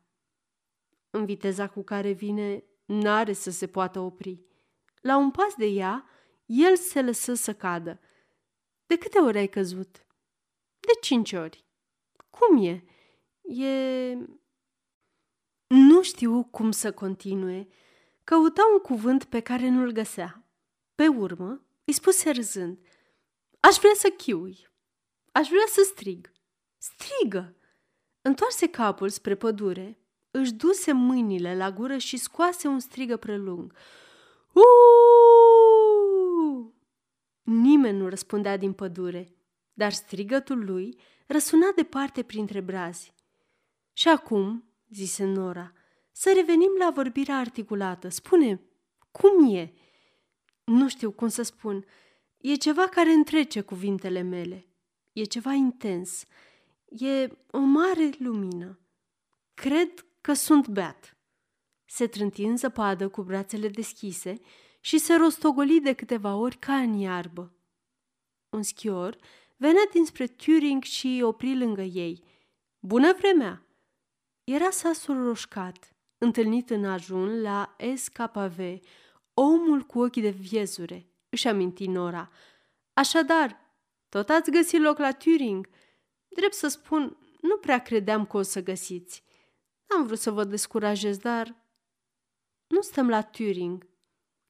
În 1.10 1.26
viteza 1.26 1.68
cu 1.68 1.84
care 1.84 2.12
vine, 2.12 2.64
n-are 2.86 3.34
să 3.34 3.52
se 3.52 3.68
poată 3.68 4.00
opri. 4.00 4.42
La 5.02 5.18
un 5.18 5.32
pas 5.32 5.56
de 5.56 5.66
ea, 5.66 6.06
el 6.46 6.76
se 6.76 7.02
lăsă 7.02 7.34
să 7.34 7.54
cadă. 7.54 8.00
De 8.86 8.98
câte 8.98 9.20
ori 9.20 9.38
ai 9.38 9.48
căzut? 9.48 10.06
De 10.80 10.92
cinci 11.02 11.32
ori. 11.34 11.66
Cum 12.30 12.64
e? 12.64 12.84
E... 13.42 14.18
Nu 15.68 16.02
știu 16.02 16.44
cum 16.44 16.72
să 16.72 16.92
continue. 16.92 17.68
Căuta 18.24 18.62
un 18.74 18.80
cuvânt 18.80 19.24
pe 19.24 19.40
care 19.40 19.70
nu-l 19.70 19.92
găsea. 19.92 20.48
Pe 20.96 21.08
urmă, 21.08 21.66
îi 21.86 21.94
spuse 21.94 22.32
râzând. 22.32 22.78
Aș 23.70 23.76
vrea 23.76 23.94
să 23.96 24.10
chiui. 24.10 24.68
Aș 25.32 25.48
vrea 25.48 25.66
să 25.68 25.82
strig. 25.82 26.32
Strigă! 26.78 27.56
Întoarse 28.22 28.68
capul 28.68 29.10
spre 29.10 29.36
pădure, 29.36 30.00
își 30.32 30.54
duse 30.54 30.92
mâinile 30.92 31.56
la 31.56 31.72
gură 31.72 31.98
și 31.98 32.18
scoase 32.18 32.68
un 32.68 32.80
strigă 32.80 33.18
prelung. 33.18 33.74
Uuu! 34.54 35.94
Nimeni 37.42 37.98
nu 37.98 38.10
răspundea 38.10 38.58
din 38.58 38.74
pădure, 38.74 39.36
dar 39.74 39.92
strigătul 39.92 40.66
lui 40.66 41.00
răsuna 41.28 41.72
departe 41.76 42.24
printre 42.24 42.60
brazi. 42.60 43.14
Și 43.94 44.08
acum, 44.08 44.64
zise 44.90 45.24
Nora, 45.24 45.74
să 46.12 46.32
revenim 46.36 46.72
la 46.80 46.92
vorbirea 46.92 47.38
articulată. 47.38 48.10
Spune, 48.10 48.62
cum 49.12 49.56
e? 49.56 49.74
Nu 50.64 50.88
știu 50.90 51.12
cum 51.12 51.28
să 51.28 51.42
spun. 51.42 51.86
E 52.44 52.56
ceva 52.56 52.88
care 52.88 53.12
întrece 53.12 53.62
cuvintele 53.62 54.22
mele. 54.22 54.68
E 55.14 55.24
ceva 55.24 55.52
intens. 55.52 56.26
E 56.90 57.30
o 57.52 57.60
mare 57.60 58.10
lumină. 58.18 58.80
Cred 59.54 60.06
că 60.22 60.34
sunt 60.34 60.68
beat. 60.68 61.18
Se 61.86 62.08
trânti 62.08 62.44
în 62.44 62.58
zăpadă 62.58 63.10
cu 63.10 63.22
brațele 63.22 63.68
deschise 63.68 64.40
și 64.80 64.98
se 64.98 65.16
rostogoli 65.16 65.80
de 65.80 65.94
câteva 65.94 66.36
ori 66.36 66.58
ca 66.58 66.76
în 66.76 66.94
iarbă. 66.94 67.56
Un 68.50 68.64
schior 68.64 69.18
venea 69.58 69.88
dinspre 69.92 70.28
Turing 70.28 70.84
și 70.84 71.22
opri 71.24 71.58
lângă 71.58 71.82
ei. 71.82 72.24
Bună 72.80 73.14
vremea! 73.18 73.66
Era 74.44 74.70
sasul 74.70 75.24
roșcat, 75.24 75.96
întâlnit 76.18 76.70
în 76.70 76.86
ajun 76.86 77.42
la 77.42 77.76
SKV, 77.96 78.60
omul 79.34 79.82
cu 79.82 80.02
ochii 80.02 80.22
de 80.22 80.30
viezure, 80.30 81.13
își 81.34 81.48
aminti 81.48 81.88
Nora. 81.88 82.32
Așadar, 82.94 83.60
tot 84.10 84.30
ați 84.30 84.52
găsit 84.52 84.82
loc 84.82 84.98
la 84.98 85.12
Turing? 85.12 85.70
Drept 86.28 86.54
să 86.54 86.68
spun, 86.68 87.18
nu 87.42 87.58
prea 87.58 87.82
credeam 87.82 88.26
că 88.26 88.38
o 88.38 88.42
să 88.42 88.64
găsiți. 88.64 89.24
N-am 89.88 90.06
vrut 90.06 90.20
să 90.20 90.32
vă 90.32 90.44
descurajez, 90.44 91.18
dar... 91.18 91.56
Nu 92.68 92.82
stăm 92.82 93.10
la 93.10 93.22
Turing. 93.22 93.88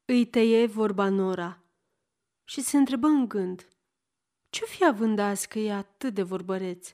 Îi 0.05 0.25
tăie 0.25 0.65
vorba 0.65 1.09
Nora 1.09 1.63
și 2.43 2.61
se 2.61 2.77
întrebă 2.77 3.07
în 3.07 3.27
gând. 3.27 3.67
Ce-o 4.49 4.65
fi 4.65 4.85
având 4.85 5.19
azi 5.19 5.47
că 5.47 5.59
e 5.59 5.73
atât 5.73 6.13
de 6.13 6.21
vorbăreț? 6.21 6.93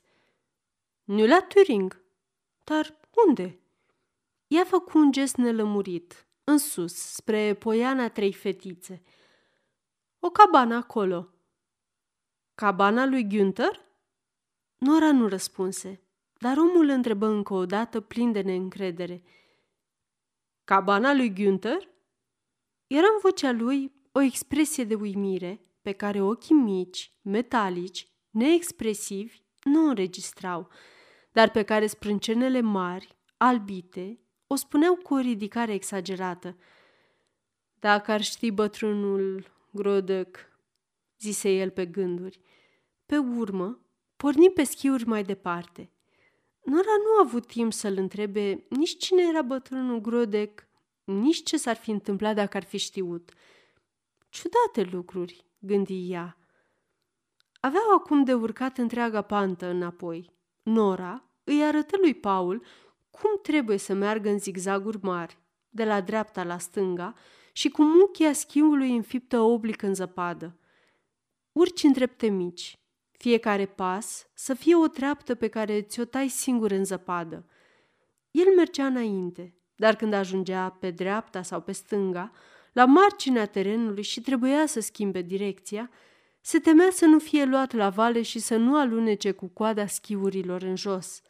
Nu 1.03 1.25
la 1.25 1.41
Turing. 1.41 2.01
Dar 2.63 2.99
unde? 3.27 3.59
Ea 4.47 4.63
făcu 4.63 4.97
un 4.97 5.11
gest 5.11 5.35
nelămurit, 5.35 6.27
în 6.43 6.57
sus, 6.57 6.93
spre 6.93 7.53
poiana 7.53 8.09
trei 8.09 8.33
fetițe. 8.33 9.01
O 10.21 10.29
cabană 10.29 10.75
acolo. 10.75 11.33
Cabana 12.55 13.05
lui 13.05 13.27
Günther? 13.27 13.87
Nora 14.77 15.11
nu 15.11 15.27
răspunse, 15.27 16.01
dar 16.39 16.57
omul 16.57 16.87
întrebă 16.87 17.25
încă 17.25 17.53
o 17.53 17.65
dată 17.65 17.99
plin 17.99 18.31
de 18.31 18.41
neîncredere. 18.41 19.23
Cabana 20.63 21.13
lui 21.13 21.33
Günther? 21.33 21.89
Era 22.87 23.05
în 23.13 23.19
vocea 23.21 23.51
lui 23.51 23.93
o 24.11 24.21
expresie 24.21 24.83
de 24.83 24.95
uimire 24.95 25.61
pe 25.81 25.91
care 25.91 26.21
ochii 26.21 26.55
mici, 26.55 27.13
metalici, 27.21 28.07
neexpresivi, 28.29 29.41
nu 29.63 29.87
înregistrau, 29.87 30.69
dar 31.31 31.51
pe 31.51 31.63
care 31.63 31.87
sprâncenele 31.87 32.61
mari, 32.61 33.17
albite, 33.37 34.19
o 34.47 34.55
spuneau 34.55 34.95
cu 34.95 35.13
o 35.13 35.19
ridicare 35.19 35.73
exagerată. 35.73 36.57
Dacă 37.79 38.11
ar 38.11 38.21
ști 38.21 38.51
bătrânul 38.51 39.57
Grodăc, 39.71 40.37
zise 41.19 41.49
el 41.49 41.69
pe 41.69 41.85
gânduri. 41.85 42.41
Pe 43.05 43.17
urmă, 43.17 43.79
porni 44.15 44.49
pe 44.49 44.63
schiuri 44.63 45.05
mai 45.05 45.23
departe. 45.23 45.91
Nora 46.63 46.95
nu 47.03 47.17
a 47.17 47.21
avut 47.25 47.47
timp 47.47 47.73
să-l 47.73 47.97
întrebe 47.97 48.65
nici 48.69 48.97
cine 48.97 49.23
era 49.29 49.41
bătrânul 49.41 49.99
Grodec, 50.01 50.67
nici 51.03 51.43
ce 51.43 51.57
s-ar 51.57 51.75
fi 51.75 51.91
întâmplat 51.91 52.35
dacă 52.35 52.57
ar 52.57 52.63
fi 52.63 52.77
știut. 52.77 53.33
Ciudate 54.29 54.95
lucruri, 54.95 55.45
gândi 55.59 56.11
ea. 56.11 56.37
Aveau 57.59 57.93
acum 57.97 58.23
de 58.23 58.33
urcat 58.33 58.77
întreaga 58.77 59.21
pantă 59.21 59.65
înapoi. 59.65 60.31
Nora 60.63 61.29
îi 61.43 61.63
arătă 61.63 61.97
lui 62.01 62.13
Paul 62.13 62.65
cum 63.09 63.39
trebuie 63.41 63.77
să 63.77 63.93
meargă 63.93 64.29
în 64.29 64.39
zigzaguri 64.39 64.99
mari, 65.01 65.37
de 65.69 65.83
la 65.83 66.01
dreapta 66.01 66.43
la 66.43 66.57
stânga 66.57 67.15
și 67.59 67.69
cu 67.69 67.83
muchia 67.83 68.33
schiului 68.33 68.95
înfiptă 68.95 69.39
oblic 69.39 69.81
în 69.81 69.93
zăpadă. 69.93 70.57
Urci 71.51 71.83
în 71.83 71.91
drepte 71.91 72.27
mici, 72.27 72.79
fiecare 73.11 73.65
pas 73.65 74.27
să 74.33 74.53
fie 74.53 74.75
o 74.75 74.87
treaptă 74.87 75.35
pe 75.35 75.47
care 75.47 75.81
ți-o 75.81 76.05
tai 76.05 76.27
singur 76.27 76.71
în 76.71 76.85
zăpadă. 76.85 77.45
El 78.31 78.45
mergea 78.55 78.85
înainte, 78.85 79.55
dar 79.75 79.95
când 79.95 80.13
ajungea 80.13 80.69
pe 80.69 80.91
dreapta 80.91 81.41
sau 81.41 81.61
pe 81.61 81.71
stânga, 81.71 82.31
la 82.73 82.85
marginea 82.85 83.45
terenului 83.45 84.03
și 84.03 84.21
trebuia 84.21 84.65
să 84.65 84.79
schimbe 84.79 85.21
direcția, 85.21 85.89
se 86.41 86.59
temea 86.59 86.89
să 86.91 87.05
nu 87.05 87.19
fie 87.19 87.45
luat 87.45 87.73
la 87.73 87.89
vale 87.89 88.21
și 88.21 88.39
să 88.39 88.55
nu 88.55 88.77
alunece 88.77 89.31
cu 89.31 89.47
coada 89.47 89.85
schiurilor 89.85 90.61
în 90.61 90.75
jos. 90.75 91.21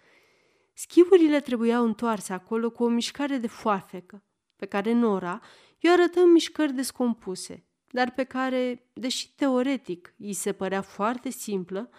Schiurile 0.74 1.39
trebuiau 1.39 1.86
întoarse 1.86 2.34
acolo 2.34 2.70
cu 2.70 2.84
o 2.84 2.88
mișcare 2.88 3.38
de 3.38 3.48
foafecă, 3.48 4.24
pe 4.56 4.65
care 4.65 4.94
Nora 4.94 5.42
i-o 5.80 5.92
arătă 5.92 6.20
în 6.20 6.32
mișcări 6.32 6.74
descompuse, 6.74 7.65
dar 7.88 8.12
pe 8.12 8.24
care, 8.24 8.89
deși 8.94 9.36
teoretic 9.36 10.13
îi 10.18 10.34
se 10.34 10.54
părea 10.54 10.82
foarte 10.82 11.30
simplă, 11.30 11.89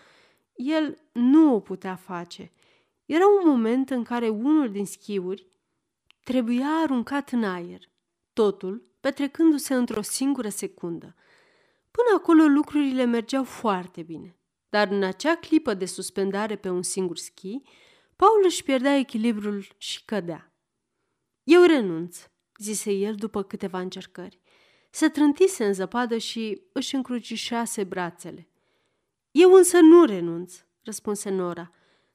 el 0.55 0.99
nu 1.13 1.55
o 1.55 1.61
putea 1.61 1.95
face. 1.95 2.53
Era 3.07 3.25
un 3.27 3.49
moment 3.49 3.91
în 3.91 4.03
care 4.03 4.29
unul 4.29 4.71
din 4.71 4.87
schiuri 4.87 5.47
trebuia 6.25 6.67
aruncat 6.67 7.31
în 7.31 7.45
aer, 7.45 7.81
totul 8.33 8.91
petrecându-se 9.01 9.75
într-o 9.75 10.03
singură 10.03 10.49
secundă. 10.49 11.15
Până 11.91 12.09
acolo 12.17 12.43
lucrurile 12.43 13.05
mergeau 13.05 13.45
foarte 13.45 14.03
bine, 14.03 14.39
dar 14.69 14.89
în 14.89 15.03
acea 15.03 15.37
clipă 15.37 15.75
de 15.75 15.85
suspendare 15.85 16.57
pe 16.57 16.69
un 16.69 16.83
singur 16.83 17.17
schi, 17.17 17.63
Paul 18.17 18.43
își 18.45 18.63
pierdea 18.63 18.97
echilibrul 18.97 19.65
și 19.77 20.05
cădea. 20.05 20.55
Eu 21.43 21.63
renunț, 21.63 22.29
zise 22.63 22.93
el 22.93 23.15
după 23.15 23.43
câteva 23.43 23.81
încercări. 23.81 24.41
Se 24.91 25.09
trântise 25.09 25.67
în 25.67 25.73
zăpadă 25.73 26.19
și 26.19 26.63
își 26.73 26.95
încrucișase 26.95 27.85
brațele. 27.85 28.49
Eu 29.31 29.53
însă 29.53 29.79
nu 29.79 30.05
renunț, 30.05 30.65
răspunse 30.83 31.31
Nora. 31.31 31.71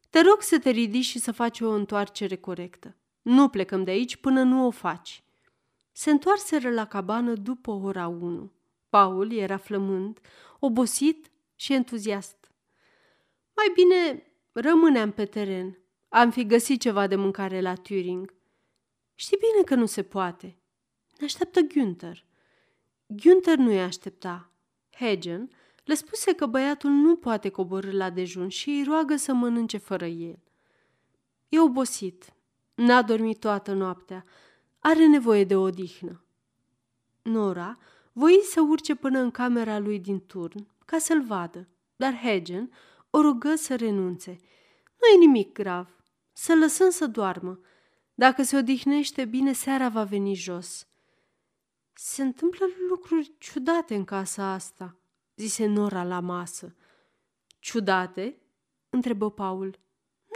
Te 0.09 0.21
rog 0.21 0.41
să 0.41 0.59
te 0.59 0.69
ridici 0.69 1.05
și 1.05 1.19
să 1.19 1.31
faci 1.31 1.59
o 1.59 1.69
întoarcere 1.69 2.35
corectă. 2.35 2.95
Nu 3.21 3.49
plecăm 3.49 3.83
de 3.83 3.91
aici 3.91 4.15
până 4.15 4.43
nu 4.43 4.65
o 4.65 4.69
faci. 4.69 5.23
Se 5.91 6.11
întoarseră 6.11 6.71
la 6.71 6.85
cabană 6.85 7.33
după 7.33 7.71
ora 7.71 8.07
1. 8.07 8.51
Paul 8.89 9.33
era 9.33 9.57
flămând, 9.57 10.19
obosit 10.59 11.31
și 11.55 11.73
entuziast. 11.73 12.51
Mai 13.55 13.71
bine 13.73 14.23
rămâneam 14.51 15.11
pe 15.11 15.25
teren. 15.25 15.79
Am 16.09 16.31
fi 16.31 16.45
găsit 16.45 16.81
ceva 16.81 17.07
de 17.07 17.15
mâncare 17.15 17.61
la 17.61 17.73
Turing. 17.73 18.33
Știi 19.15 19.37
bine 19.37 19.63
că 19.63 19.75
nu 19.75 19.85
se 19.85 20.03
poate. 20.03 20.57
Ne 21.17 21.25
așteaptă 21.25 21.59
Günther. 21.61 22.25
Günther 23.07 23.57
nu-i 23.57 23.81
aștepta. 23.81 24.51
Hagen 24.91 25.49
le 25.83 25.93
spuse 25.93 26.33
că 26.33 26.45
băiatul 26.45 26.89
nu 26.89 27.15
poate 27.15 27.49
coborâ 27.49 27.91
la 27.91 28.09
dejun 28.09 28.49
și 28.49 28.69
îi 28.69 28.83
roagă 28.83 29.15
să 29.15 29.33
mănânce 29.33 29.77
fără 29.77 30.05
el. 30.05 30.39
E 31.49 31.59
obosit. 31.59 32.33
N-a 32.75 33.01
dormit 33.01 33.39
toată 33.39 33.73
noaptea. 33.73 34.25
Are 34.79 35.07
nevoie 35.07 35.43
de 35.43 35.55
odihnă. 35.55 36.23
Nora 37.21 37.77
voi 38.11 38.39
să 38.43 38.61
urce 38.61 38.95
până 38.95 39.19
în 39.19 39.31
camera 39.31 39.79
lui 39.79 39.99
din 39.99 40.25
turn 40.25 40.67
ca 40.85 40.97
să-l 40.97 41.21
vadă, 41.21 41.67
dar 41.95 42.15
Hagen 42.15 42.71
o 43.09 43.21
rugă 43.21 43.55
să 43.55 43.75
renunțe. 43.75 44.39
Nu 44.99 45.07
e 45.13 45.17
nimic 45.17 45.53
grav. 45.53 45.89
Să 46.33 46.55
lăsăm 46.55 46.89
să 46.89 47.07
doarmă. 47.07 47.59
Dacă 48.15 48.43
se 48.43 48.57
odihnește 48.57 49.25
bine, 49.25 49.53
seara 49.53 49.89
va 49.89 50.03
veni 50.03 50.33
jos. 50.33 50.87
Se 51.93 52.21
întâmplă 52.21 52.65
lucruri 52.89 53.33
ciudate 53.37 53.95
în 53.95 54.03
casa 54.03 54.51
asta, 54.51 54.97
zise 55.35 55.65
Nora 55.65 56.03
la 56.03 56.19
masă. 56.19 56.75
Ciudate? 57.59 58.41
întrebă 58.89 59.31
Paul. 59.31 59.79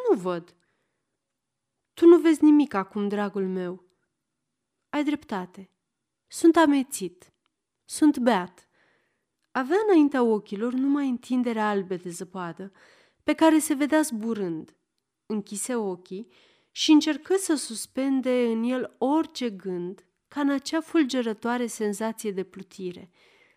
Nu 0.10 0.18
văd. 0.18 0.56
Tu 1.94 2.06
nu 2.06 2.18
vezi 2.18 2.44
nimic 2.44 2.74
acum, 2.74 3.08
dragul 3.08 3.48
meu. 3.48 3.84
Ai 4.90 5.04
dreptate. 5.04 5.70
Sunt 6.28 6.56
amețit. 6.56 7.34
Sunt 7.86 8.18
beat. 8.18 8.68
Avea 9.52 9.78
înaintea 9.88 10.24
ochilor 10.24 10.74
numai 10.74 11.10
întinderea 11.10 11.70
albe 11.70 11.96
de 11.96 12.10
zăpadă, 12.10 12.72
pe 13.24 13.34
care 13.34 13.60
se 13.60 13.74
vedea 13.74 14.02
zburând. 14.02 14.76
Închise 15.26 15.76
ochii 15.76 16.32
și 16.72 16.92
încercă 16.92 17.36
să 17.38 17.56
suspende 17.56 18.46
în 18.46 18.64
el 18.64 18.96
orice 18.98 19.50
gând, 19.50 20.06
ca 20.28 20.42
în 20.42 20.50
acea 20.50 20.82
fulgerătoare 20.82 21.68
senzație 21.68 22.32
de 22.32 22.44
plutire, 22.44 23.10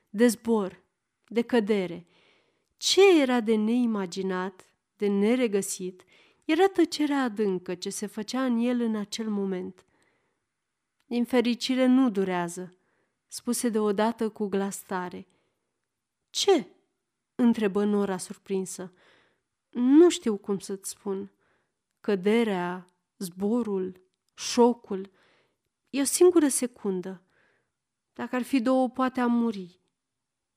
de 0.08 0.26
zbor, 0.26 0.82
de 1.26 1.42
cădere. 1.42 2.06
Ce 2.76 3.20
era 3.20 3.40
de 3.40 3.54
neimaginat, 3.54 4.66
de 4.96 5.06
neregăsit, 5.06 6.04
era 6.44 6.66
tăcerea 6.66 7.22
adâncă 7.22 7.74
ce 7.74 7.90
se 7.90 8.06
făcea 8.06 8.44
în 8.44 8.58
el 8.58 8.80
în 8.80 8.96
acel 8.96 9.28
moment. 9.28 9.84
Din 11.06 11.24
fericire 11.24 11.86
nu 11.86 12.10
durează, 12.10 12.76
spuse 13.28 13.68
deodată 13.68 14.28
cu 14.28 14.46
glas 14.46 14.82
tare. 14.82 15.26
Ce? 16.30 16.66
întrebă 17.34 17.84
Nora 17.84 18.16
surprinsă. 18.16 18.92
Nu 19.70 20.10
știu 20.10 20.36
cum 20.36 20.58
să-ți 20.58 20.90
spun. 20.90 21.30
Căderea, 22.00 22.91
zborul, 23.22 24.02
șocul. 24.34 25.10
E 25.90 26.00
o 26.00 26.04
singură 26.04 26.48
secundă. 26.48 27.22
Dacă 28.12 28.36
ar 28.36 28.42
fi 28.42 28.60
două, 28.60 28.88
poate 28.88 29.20
am 29.20 29.32
muri. 29.32 29.80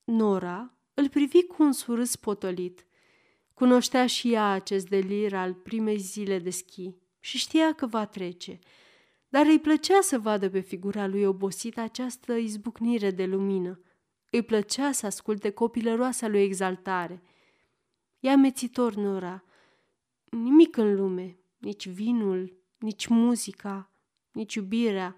Nora 0.04 0.78
îl 0.94 1.10
privi 1.10 1.44
cu 1.44 1.64
un 1.64 1.72
surâs 1.72 2.16
potolit. 2.16 2.86
Cunoștea 3.54 4.08
și 4.08 4.34
ea 4.34 4.50
acest 4.50 4.88
delir 4.88 5.36
al 5.36 5.54
primei 5.54 5.98
zile 5.98 6.40
de 6.40 6.50
schi 6.50 6.96
și 7.20 7.38
știa 7.38 7.74
că 7.74 7.86
va 7.86 8.06
trece, 8.06 8.60
dar 9.30 9.46
îi 9.46 9.60
plăcea 9.60 10.02
să 10.02 10.20
vadă 10.20 10.50
pe 10.50 10.60
figura 10.60 11.08
lui 11.08 11.24
obosită 11.24 11.80
această 11.80 12.34
izbucnire 12.34 13.12
de 13.12 13.26
lumină. 13.26 13.80
Îi 14.30 14.42
plăcea 14.42 14.92
să 14.92 15.06
asculte 15.06 15.50
copilăroasa 15.50 16.28
lui 16.28 16.42
exaltare. 16.44 17.22
E 18.20 18.32
amețitor, 18.32 18.94
Nora. 18.94 19.44
Nimic 20.30 20.78
în 20.78 20.96
lume, 20.96 21.40
nici 21.66 21.88
vinul, 21.88 22.58
nici 22.78 23.08
muzica, 23.08 23.92
nici 24.32 24.54
iubirea. 24.54 25.16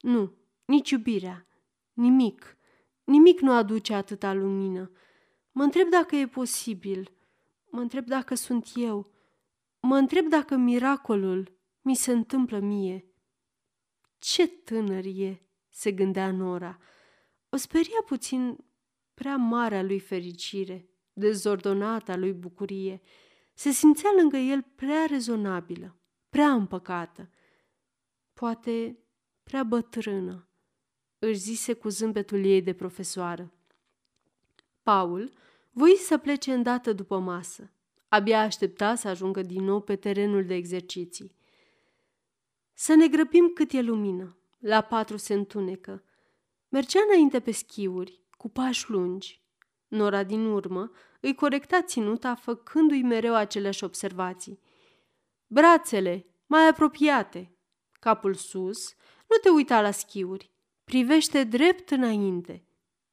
Nu, 0.00 0.34
nici 0.64 0.90
iubirea. 0.90 1.46
Nimic. 1.92 2.56
Nimic 3.04 3.40
nu 3.40 3.52
aduce 3.52 3.94
atâta 3.94 4.32
lumină. 4.32 4.90
Mă 5.52 5.62
întreb 5.62 5.88
dacă 5.88 6.16
e 6.16 6.26
posibil. 6.26 7.12
Mă 7.70 7.80
întreb 7.80 8.06
dacă 8.06 8.34
sunt 8.34 8.68
eu. 8.74 9.12
Mă 9.80 9.96
întreb 9.96 10.26
dacă 10.26 10.56
miracolul 10.56 11.58
mi 11.80 11.94
se 11.94 12.12
întâmplă 12.12 12.58
mie. 12.58 13.04
Ce 14.18 14.46
tânăr 14.48 15.04
e, 15.04 15.42
se 15.68 15.92
gândea 15.92 16.30
Nora. 16.30 16.78
O 17.48 17.56
speria 17.56 18.02
puțin 18.06 18.58
prea 19.14 19.36
mare 19.36 19.76
a 19.76 19.82
lui 19.82 20.00
fericire, 20.00 20.88
dezordonată 21.12 22.12
a 22.12 22.16
lui 22.16 22.32
bucurie. 22.32 23.00
Se 23.58 23.70
simțea 23.70 24.10
lângă 24.16 24.36
el 24.36 24.62
prea 24.74 25.06
rezonabilă, 25.06 25.96
prea 26.28 26.52
împăcată. 26.52 27.30
Poate 28.32 28.98
prea 29.42 29.62
bătrână, 29.62 30.48
își 31.18 31.38
zise 31.38 31.72
cu 31.72 31.88
zâmbetul 31.88 32.44
ei 32.44 32.62
de 32.62 32.72
profesoară. 32.72 33.52
Paul 34.82 35.32
voi 35.70 35.96
să 35.96 36.18
plece 36.18 36.52
îndată 36.52 36.92
după 36.92 37.18
masă. 37.18 37.70
Abia 38.08 38.40
aștepta 38.40 38.94
să 38.94 39.08
ajungă 39.08 39.42
din 39.42 39.64
nou 39.64 39.80
pe 39.80 39.96
terenul 39.96 40.44
de 40.44 40.54
exerciții. 40.54 41.34
Să 42.72 42.94
ne 42.94 43.08
grăbim 43.08 43.50
cât 43.54 43.72
e 43.72 43.80
lumină. 43.80 44.36
La 44.58 44.80
patru 44.80 45.16
se 45.16 45.34
întunecă. 45.34 46.04
Mergea 46.68 47.00
înainte 47.08 47.40
pe 47.40 47.50
schiuri, 47.50 48.22
cu 48.36 48.48
pași 48.48 48.90
lungi. 48.90 49.42
Nora 49.88 50.22
din 50.22 50.44
urmă 50.44 50.90
îi 51.20 51.34
corecta 51.34 51.82
ținuta, 51.82 52.34
făcându-i 52.34 53.02
mereu 53.02 53.34
aceleași 53.34 53.84
observații. 53.84 54.60
Brațele, 55.46 56.26
mai 56.46 56.68
apropiate, 56.68 57.56
capul 58.00 58.34
sus, 58.34 58.94
nu 59.28 59.36
te 59.36 59.48
uita 59.48 59.80
la 59.80 59.90
schiuri, 59.90 60.50
privește 60.84 61.44
drept 61.44 61.90
înainte. 61.90 62.64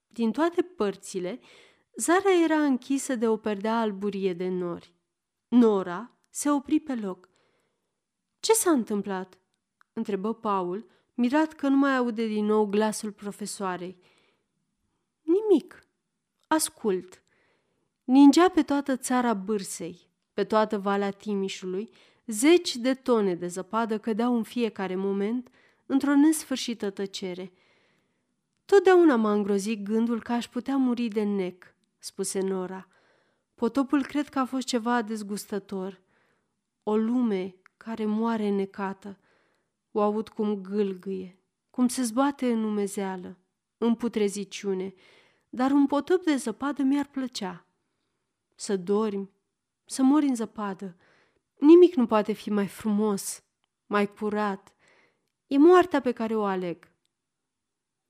Din 0.07 0.31
toate 0.31 0.61
părțile, 0.61 1.39
zara 1.95 2.43
era 2.43 2.63
închisă 2.63 3.15
de 3.15 3.27
o 3.27 3.37
perdea 3.37 3.79
alburie 3.79 4.33
de 4.33 4.47
nori. 4.47 4.93
Nora 5.47 6.17
se 6.29 6.49
opri 6.49 6.79
pe 6.79 6.95
loc. 6.95 7.29
Ce 8.39 8.53
s-a 8.53 8.71
întâmplat?" 8.71 9.39
întrebă 9.93 10.33
Paul, 10.33 10.87
mirat 11.13 11.53
că 11.53 11.67
nu 11.67 11.75
mai 11.75 11.95
aude 11.95 12.27
din 12.27 12.45
nou 12.45 12.65
glasul 12.65 13.11
profesoarei. 13.11 13.97
Nimic. 15.21 15.84
Ascult. 16.55 17.23
Ningea 18.03 18.49
pe 18.49 18.61
toată 18.61 18.97
țara 18.97 19.33
Bârsei, 19.33 20.09
pe 20.33 20.43
toată 20.43 20.77
Valea 20.77 21.11
Timișului, 21.11 21.89
zeci 22.25 22.75
de 22.75 22.93
tone 22.93 23.35
de 23.35 23.47
zăpadă 23.47 23.97
cădeau 23.97 24.35
în 24.35 24.43
fiecare 24.43 24.95
moment 24.95 25.49
într-o 25.85 26.15
nesfârșită 26.15 26.89
tăcere. 26.89 27.51
Totdeauna 28.65 29.15
m-a 29.15 29.31
îngrozit 29.31 29.83
gândul 29.83 30.21
că 30.21 30.31
aș 30.31 30.47
putea 30.47 30.77
muri 30.77 31.07
de 31.07 31.23
nec, 31.23 31.75
spuse 31.97 32.39
Nora. 32.39 32.87
Potopul 33.55 34.05
cred 34.05 34.29
că 34.29 34.39
a 34.39 34.45
fost 34.45 34.67
ceva 34.67 35.01
dezgustător. 35.01 36.01
O 36.83 36.97
lume 36.97 37.55
care 37.77 38.05
moare 38.05 38.49
necată. 38.49 39.19
O 39.91 40.01
aud 40.01 40.29
cum 40.29 40.61
gâlgâie, 40.61 41.39
cum 41.69 41.87
se 41.87 42.01
zbate 42.01 42.51
în 42.51 42.63
umezeală, 42.63 43.37
în 43.77 43.95
putreziciune, 43.95 44.93
dar 45.55 45.71
un 45.71 45.87
potop 45.87 46.23
de 46.23 46.35
zăpadă 46.35 46.83
mi-ar 46.83 47.07
plăcea. 47.07 47.65
Să 48.55 48.77
dormi, 48.77 49.31
să 49.85 50.03
mori 50.03 50.25
în 50.25 50.35
zăpadă, 50.35 50.95
nimic 51.59 51.95
nu 51.95 52.05
poate 52.05 52.33
fi 52.33 52.49
mai 52.49 52.67
frumos, 52.67 53.43
mai 53.85 54.13
curat. 54.13 54.73
E 55.47 55.57
moartea 55.57 56.01
pe 56.01 56.11
care 56.11 56.35
o 56.35 56.43
aleg. 56.43 56.91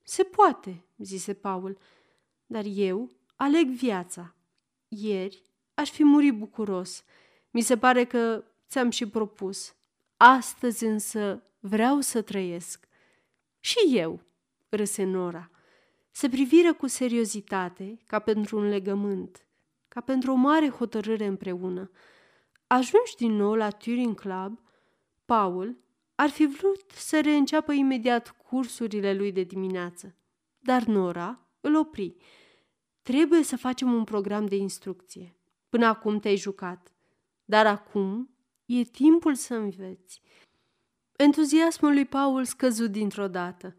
Se 0.02 0.22
poate, 0.22 0.84
zise 0.96 1.34
Paul, 1.34 1.78
dar 2.46 2.64
eu 2.66 3.10
aleg 3.36 3.68
viața. 3.68 4.34
Ieri 4.88 5.42
aș 5.74 5.90
fi 5.90 6.04
murit 6.04 6.38
bucuros. 6.38 7.04
Mi 7.50 7.60
se 7.60 7.78
pare 7.78 8.04
că 8.04 8.44
ți-am 8.68 8.90
și 8.90 9.08
propus. 9.08 9.74
Astăzi 10.16 10.84
însă 10.84 11.42
vreau 11.60 12.00
să 12.00 12.22
trăiesc. 12.22 12.88
Și 13.60 13.78
eu, 13.88 14.20
râse 14.68 15.04
Nora. 15.04 15.50
Se 16.16 16.28
priviră 16.28 16.74
cu 16.74 16.86
seriozitate, 16.86 17.98
ca 18.06 18.18
pentru 18.18 18.58
un 18.58 18.68
legământ, 18.68 19.46
ca 19.88 20.00
pentru 20.00 20.32
o 20.32 20.34
mare 20.34 20.68
hotărâre 20.68 21.26
împreună. 21.26 21.90
Ajunși 22.66 23.16
din 23.16 23.32
nou 23.32 23.54
la 23.54 23.70
Turing 23.70 24.20
Club, 24.20 24.60
Paul 25.24 25.78
ar 26.14 26.28
fi 26.28 26.46
vrut 26.46 26.90
să 26.90 27.20
reînceapă 27.20 27.72
imediat 27.72 28.30
cursurile 28.30 29.14
lui 29.14 29.32
de 29.32 29.42
dimineață, 29.42 30.16
dar 30.58 30.82
Nora 30.82 31.48
îl 31.60 31.76
opri. 31.76 32.16
Trebuie 33.02 33.42
să 33.42 33.56
facem 33.56 33.92
un 33.92 34.04
program 34.04 34.46
de 34.46 34.56
instrucție. 34.56 35.36
Până 35.68 35.86
acum 35.86 36.18
te-ai 36.18 36.36
jucat, 36.36 36.92
dar 37.44 37.66
acum 37.66 38.36
e 38.64 38.82
timpul 38.82 39.34
să 39.34 39.54
înveți. 39.54 40.20
Entuziasmul 41.16 41.92
lui 41.92 42.04
Paul 42.04 42.44
scăzut 42.44 42.90
dintr-o 42.90 43.28
dată. 43.28 43.76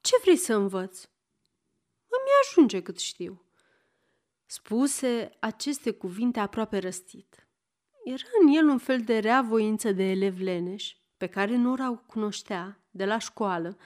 Ce 0.00 0.12
vrei 0.22 0.36
să 0.36 0.54
învăț? 0.54 1.08
Îmi 2.40 2.48
ajunge 2.50 2.82
cât 2.82 2.98
știu. 2.98 3.44
Spuse 4.46 5.30
aceste 5.40 5.90
cuvinte 5.90 6.40
aproape 6.40 6.78
răstit. 6.78 7.48
Era 8.04 8.24
în 8.40 8.48
el 8.48 8.68
un 8.68 8.78
fel 8.78 9.00
de 9.00 9.18
rea 9.18 9.42
voință 9.42 9.92
de 9.92 10.10
elev 10.10 10.40
leneș, 10.40 10.96
pe 11.16 11.26
care 11.26 11.56
Nora 11.56 11.90
o 11.90 11.96
cunoștea 11.96 12.80
de 12.90 13.04
la 13.04 13.18
școală, 13.18 13.76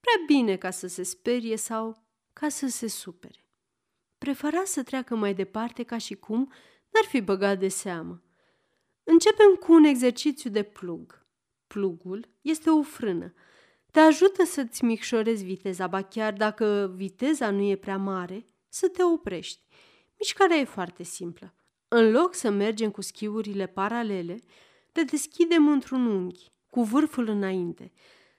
prea 0.00 0.24
bine 0.26 0.56
ca 0.56 0.70
să 0.70 0.86
se 0.86 1.02
sperie 1.02 1.56
sau 1.56 2.04
ca 2.32 2.48
să 2.48 2.66
se 2.66 2.86
supere. 2.86 3.48
Prefera 4.18 4.64
să 4.64 4.82
treacă 4.82 5.16
mai 5.16 5.34
departe 5.34 5.82
ca 5.82 5.98
și 5.98 6.14
cum 6.14 6.52
n-ar 6.90 7.04
fi 7.08 7.20
băgat 7.20 7.58
de 7.58 7.68
seamă. 7.68 8.22
Începem 9.04 9.54
cu 9.54 9.72
un 9.72 9.84
exercițiu 9.84 10.50
de 10.50 10.62
plug. 10.62 11.26
Plugul 11.66 12.28
este 12.40 12.70
o 12.70 12.82
frână. 12.82 13.34
Te 13.96 14.02
ajută 14.02 14.44
să-ți 14.44 14.84
micșorezi 14.84 15.44
viteza, 15.44 15.86
ba 15.86 16.02
chiar 16.02 16.32
dacă 16.32 16.92
viteza 16.94 17.50
nu 17.50 17.62
e 17.62 17.76
prea 17.76 17.96
mare, 17.96 18.44
să 18.68 18.88
te 18.88 19.02
oprești. 19.02 19.60
Mișcarea 20.18 20.56
e 20.56 20.64
foarte 20.64 21.02
simplă. 21.02 21.54
În 21.88 22.10
loc 22.10 22.34
să 22.34 22.50
mergem 22.50 22.90
cu 22.90 23.00
schiurile 23.00 23.66
paralele, 23.66 24.38
le 24.92 25.02
deschidem 25.02 25.68
într-un 25.68 26.06
unghi, 26.06 26.52
cu 26.70 26.82
vârful 26.82 27.28
înainte. 27.28 27.92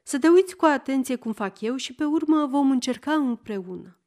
Să 0.03 0.19
te 0.19 0.27
uiți 0.27 0.55
cu 0.55 0.65
atenție 0.65 1.15
cum 1.15 1.33
fac 1.33 1.61
eu 1.61 1.75
și 1.75 1.93
pe 1.93 2.03
urmă 2.03 2.45
vom 2.45 2.71
încerca 2.71 3.13
împreună. 3.13 3.99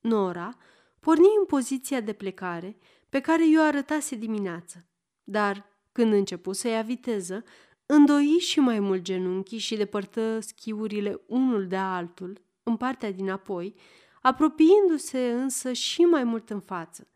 Nora 0.00 0.56
porni 1.00 1.28
în 1.38 1.44
poziția 1.44 2.00
de 2.00 2.12
plecare 2.12 2.76
pe 3.08 3.20
care 3.20 3.46
i-o 3.46 3.62
arătase 3.62 4.16
dimineață, 4.16 4.86
dar 5.24 5.66
când 5.92 6.12
începu 6.12 6.52
să 6.52 6.68
ia 6.68 6.82
viteză, 6.82 7.44
îndoi 7.86 8.24
și 8.24 8.60
mai 8.60 8.80
mult 8.80 9.02
genunchii 9.02 9.58
și 9.58 9.76
depărtă 9.76 10.40
schiurile 10.40 11.20
unul 11.26 11.66
de 11.66 11.76
altul, 11.76 12.42
în 12.62 12.76
partea 12.76 13.12
din 13.12 13.30
apoi, 13.30 13.74
apropiindu-se 14.22 15.32
însă 15.32 15.72
și 15.72 16.00
mai 16.00 16.24
mult 16.24 16.50
în 16.50 16.60
față. 16.60 17.08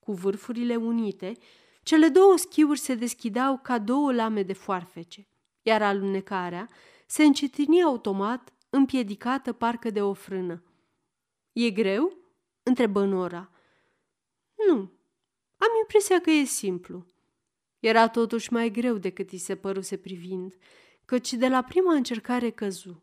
Cu 0.00 0.12
vârfurile 0.12 0.76
unite, 0.76 1.32
cele 1.82 2.08
două 2.08 2.36
schiuri 2.36 2.78
se 2.78 2.94
deschideau 2.94 3.58
ca 3.62 3.78
două 3.78 4.12
lame 4.12 4.42
de 4.42 4.52
foarfece, 4.52 5.28
iar 5.62 5.82
alunecarea 5.82 6.68
se 7.06 7.24
încetini 7.24 7.82
automat, 7.82 8.52
împiedicată 8.70 9.52
parcă 9.52 9.90
de 9.90 10.02
o 10.02 10.12
frână. 10.12 10.62
E 11.52 11.70
greu?" 11.70 12.12
întrebă 12.62 13.04
Nora. 13.04 13.50
Nu, 14.66 14.76
am 15.56 15.68
impresia 15.80 16.20
că 16.20 16.30
e 16.30 16.44
simplu. 16.44 17.06
Era 17.80 18.08
totuși 18.08 18.52
mai 18.52 18.70
greu 18.70 18.96
decât 18.96 19.30
îi 19.30 19.38
se 19.38 19.56
păruse 19.56 19.96
privind, 19.96 20.54
căci 21.04 21.32
de 21.32 21.48
la 21.48 21.62
prima 21.62 21.94
încercare 21.94 22.50
căzu. 22.50 23.02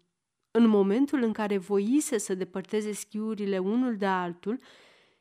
În 0.51 0.67
momentul 0.67 1.21
în 1.21 1.33
care 1.33 1.57
voise 1.57 2.17
să 2.17 2.33
depărteze 2.33 2.91
schiurile 2.91 3.57
unul 3.57 3.97
de 3.97 4.05
altul, 4.05 4.59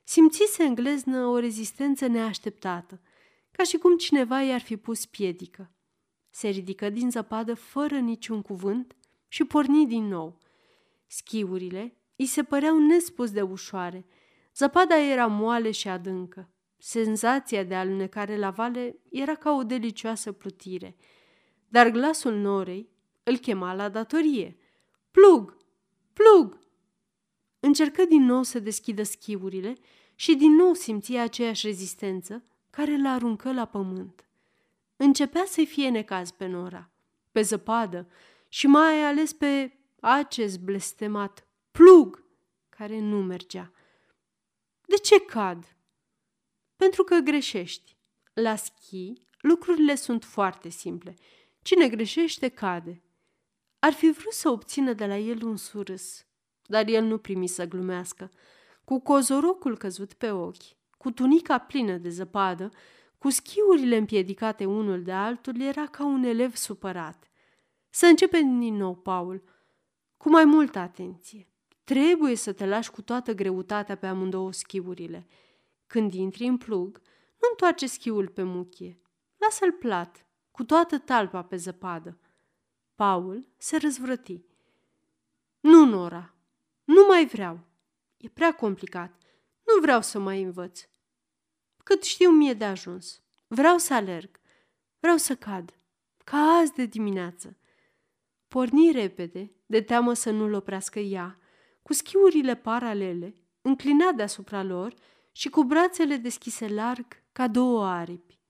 simțise 0.05 0.63
în 0.63 0.75
gleznă 0.75 1.27
o 1.27 1.39
rezistență 1.39 2.07
neașteptată, 2.07 3.01
ca 3.51 3.63
și 3.63 3.77
cum 3.77 3.97
cineva 3.97 4.43
i-ar 4.43 4.61
fi 4.61 4.77
pus 4.77 5.07
piedică. 5.07 5.71
Se 6.31 6.49
ridică 6.49 6.91
din 6.91 7.11
zăpadă 7.11 7.55
fără 7.55 7.99
niciun 7.99 8.43
cuvânt 8.43 8.97
și 9.29 9.45
porni 9.45 9.87
din 9.87 10.05
nou. 10.09 10.39
Schiurile 11.07 11.97
îi 12.17 12.27
se 12.27 12.43
păreau 12.43 12.79
nespus 12.79 13.31
de 13.31 13.43
ușoare. 13.43 14.07
Zăpada 14.57 14.99
era 14.99 15.27
moale 15.27 15.71
și 15.71 15.89
adâncă. 15.89 16.54
Senzația 16.87 17.63
de 17.63 17.75
alunecare 17.75 18.37
la 18.37 18.51
vale 18.51 18.97
era 19.11 19.35
ca 19.35 19.53
o 19.53 19.63
delicioasă 19.63 20.33
plutire. 20.33 20.97
Dar 21.69 21.91
glasul 21.91 22.35
norei 22.35 22.89
îl 23.23 23.37
chema 23.37 23.75
la 23.75 23.89
datorie. 23.89 24.57
Plug! 25.11 25.57
Plug! 26.13 26.59
Încercă 27.61 28.05
din 28.05 28.23
nou 28.23 28.43
să 28.43 28.59
deschidă 28.59 29.03
schiurile 29.03 29.75
și 30.15 30.35
din 30.35 30.53
nou 30.53 30.73
simția 30.73 31.23
aceeași 31.23 31.67
rezistență 31.67 32.45
care 32.71 32.93
îl 32.93 33.07
aruncă 33.07 33.53
la 33.53 33.65
pământ. 33.65 34.29
Începea 34.97 35.45
să-i 35.47 35.67
fie 35.67 35.89
necaz 35.89 36.31
pe 36.31 36.47
Nora, 36.47 36.91
pe 37.33 37.43
zăpadă 37.43 38.09
și 38.49 38.67
mai 38.67 39.05
ales 39.05 39.33
pe 39.33 39.79
acest 40.01 40.61
blestemat 40.61 41.47
plug 41.71 42.25
care 42.69 43.01
nu 43.01 43.23
mergea. 43.23 43.73
De 44.87 44.97
ce 44.97 45.21
cad? 45.21 45.74
Pentru 46.85 47.05
că 47.05 47.15
greșești. 47.15 47.97
La 48.33 48.57
schi, 48.57 49.13
lucrurile 49.41 49.95
sunt 49.95 50.25
foarte 50.25 50.69
simple. 50.69 51.15
Cine 51.63 51.89
greșește, 51.89 52.49
cade. 52.49 53.03
Ar 53.79 53.93
fi 53.93 54.11
vrut 54.11 54.33
să 54.33 54.49
obțină 54.49 54.93
de 54.93 55.07
la 55.07 55.17
el 55.17 55.43
un 55.43 55.57
surâs, 55.57 56.27
dar 56.67 56.89
el 56.89 57.05
nu 57.05 57.19
primi 57.19 57.47
să 57.47 57.67
glumească. 57.67 58.31
Cu 58.85 59.01
cozorocul 59.01 59.77
căzut 59.77 60.13
pe 60.13 60.31
ochi, 60.31 60.77
cu 60.99 61.11
tunica 61.11 61.59
plină 61.59 61.97
de 61.97 62.09
zăpadă, 62.09 62.71
cu 63.19 63.31
schiurile 63.31 63.97
împiedicate 63.97 64.65
unul 64.65 65.03
de 65.03 65.13
altul, 65.13 65.61
era 65.61 65.87
ca 65.87 66.05
un 66.05 66.23
elev 66.23 66.55
supărat. 66.55 67.31
Să 67.91 68.07
începem 68.07 68.59
din 68.59 68.75
nou, 68.75 68.95
Paul, 68.95 69.43
cu 70.17 70.31
mai 70.31 70.45
multă 70.45 70.79
atenție. 70.79 71.49
Trebuie 71.85 72.35
să 72.37 72.53
te 72.53 72.67
lași 72.67 72.91
cu 72.91 73.03
toată 73.03 73.33
greutatea 73.33 73.97
pe 73.97 74.07
amândouă 74.07 74.53
schiurile. 74.53 75.27
Când 75.87 76.15
intri 76.15 76.47
în 76.47 76.57
plug, 76.57 77.01
nu 77.45 77.49
întoarce 77.51 77.87
schiul 77.87 78.29
pe 78.29 78.43
muchie. 78.43 79.01
Lasă-l 79.37 79.73
plat, 79.73 80.27
cu 80.51 80.65
toată 80.65 80.99
talpa 80.99 81.43
pe 81.43 81.57
zăpadă. 81.57 82.19
Paul 82.95 83.47
se 83.57 83.77
răzvrăti. 83.77 84.45
Nu, 85.61 85.85
Nora, 85.85 86.35
nu 86.85 87.05
mai 87.07 87.27
vreau. 87.27 87.61
E 88.17 88.29
prea 88.29 88.55
complicat. 88.55 89.23
Nu 89.63 89.81
vreau 89.81 90.03
să 90.03 90.19
mai 90.19 90.43
învăț. 90.43 90.89
Cât 91.83 92.03
știu 92.03 92.31
mie 92.31 92.53
de 92.53 92.65
ajuns. 92.65 93.23
Vreau 93.47 93.79
să 93.79 93.95
alerg. 93.95 94.41
Vreau 95.01 95.17
să 95.17 95.37
cad. 95.37 95.79
Ca 96.25 96.37
azi 96.37 96.73
de 96.73 96.87
dimineață. 96.87 97.57
Porni 98.49 98.93
repede, 98.93 99.53
de 99.67 99.81
teamă 99.81 100.13
să 100.13 100.31
nu-l 100.31 100.53
oprească 100.53 100.99
ea, 100.99 101.39
cu 101.83 101.93
schiurile 101.93 102.57
paralele, 102.57 103.35
înclinat 103.63 104.15
deasupra 104.15 104.63
lor 104.63 104.95
și 105.37 105.49
cu 105.49 105.65
brațele 105.65 106.17
deschise 106.17 106.69
larg 106.69 107.07
ca 107.33 107.49
două 107.49 107.85
aripi. 107.85 108.41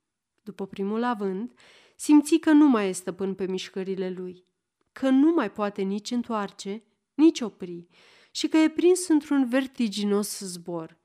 După 0.42 0.66
primul 0.66 1.03
avânt, 1.03 1.59
simți 1.97 2.37
că 2.37 2.51
nu 2.51 2.68
mai 2.68 2.88
e 2.88 2.92
stăpân 2.92 3.35
pe 3.35 3.47
mișcările 3.47 4.11
lui, 4.11 4.44
că 4.92 5.09
nu 5.09 5.33
mai 5.33 5.53
poate 5.53 5.83
nici 5.83 6.11
întoarce, 6.11 6.83
nici 7.14 7.40
opri 7.40 7.87
și 8.31 8.49
că 8.49 8.57
e 8.57 8.68
prins 8.68 9.09
într-un 9.09 9.49
vertiginos 9.49 10.38
zbor. 10.38 10.99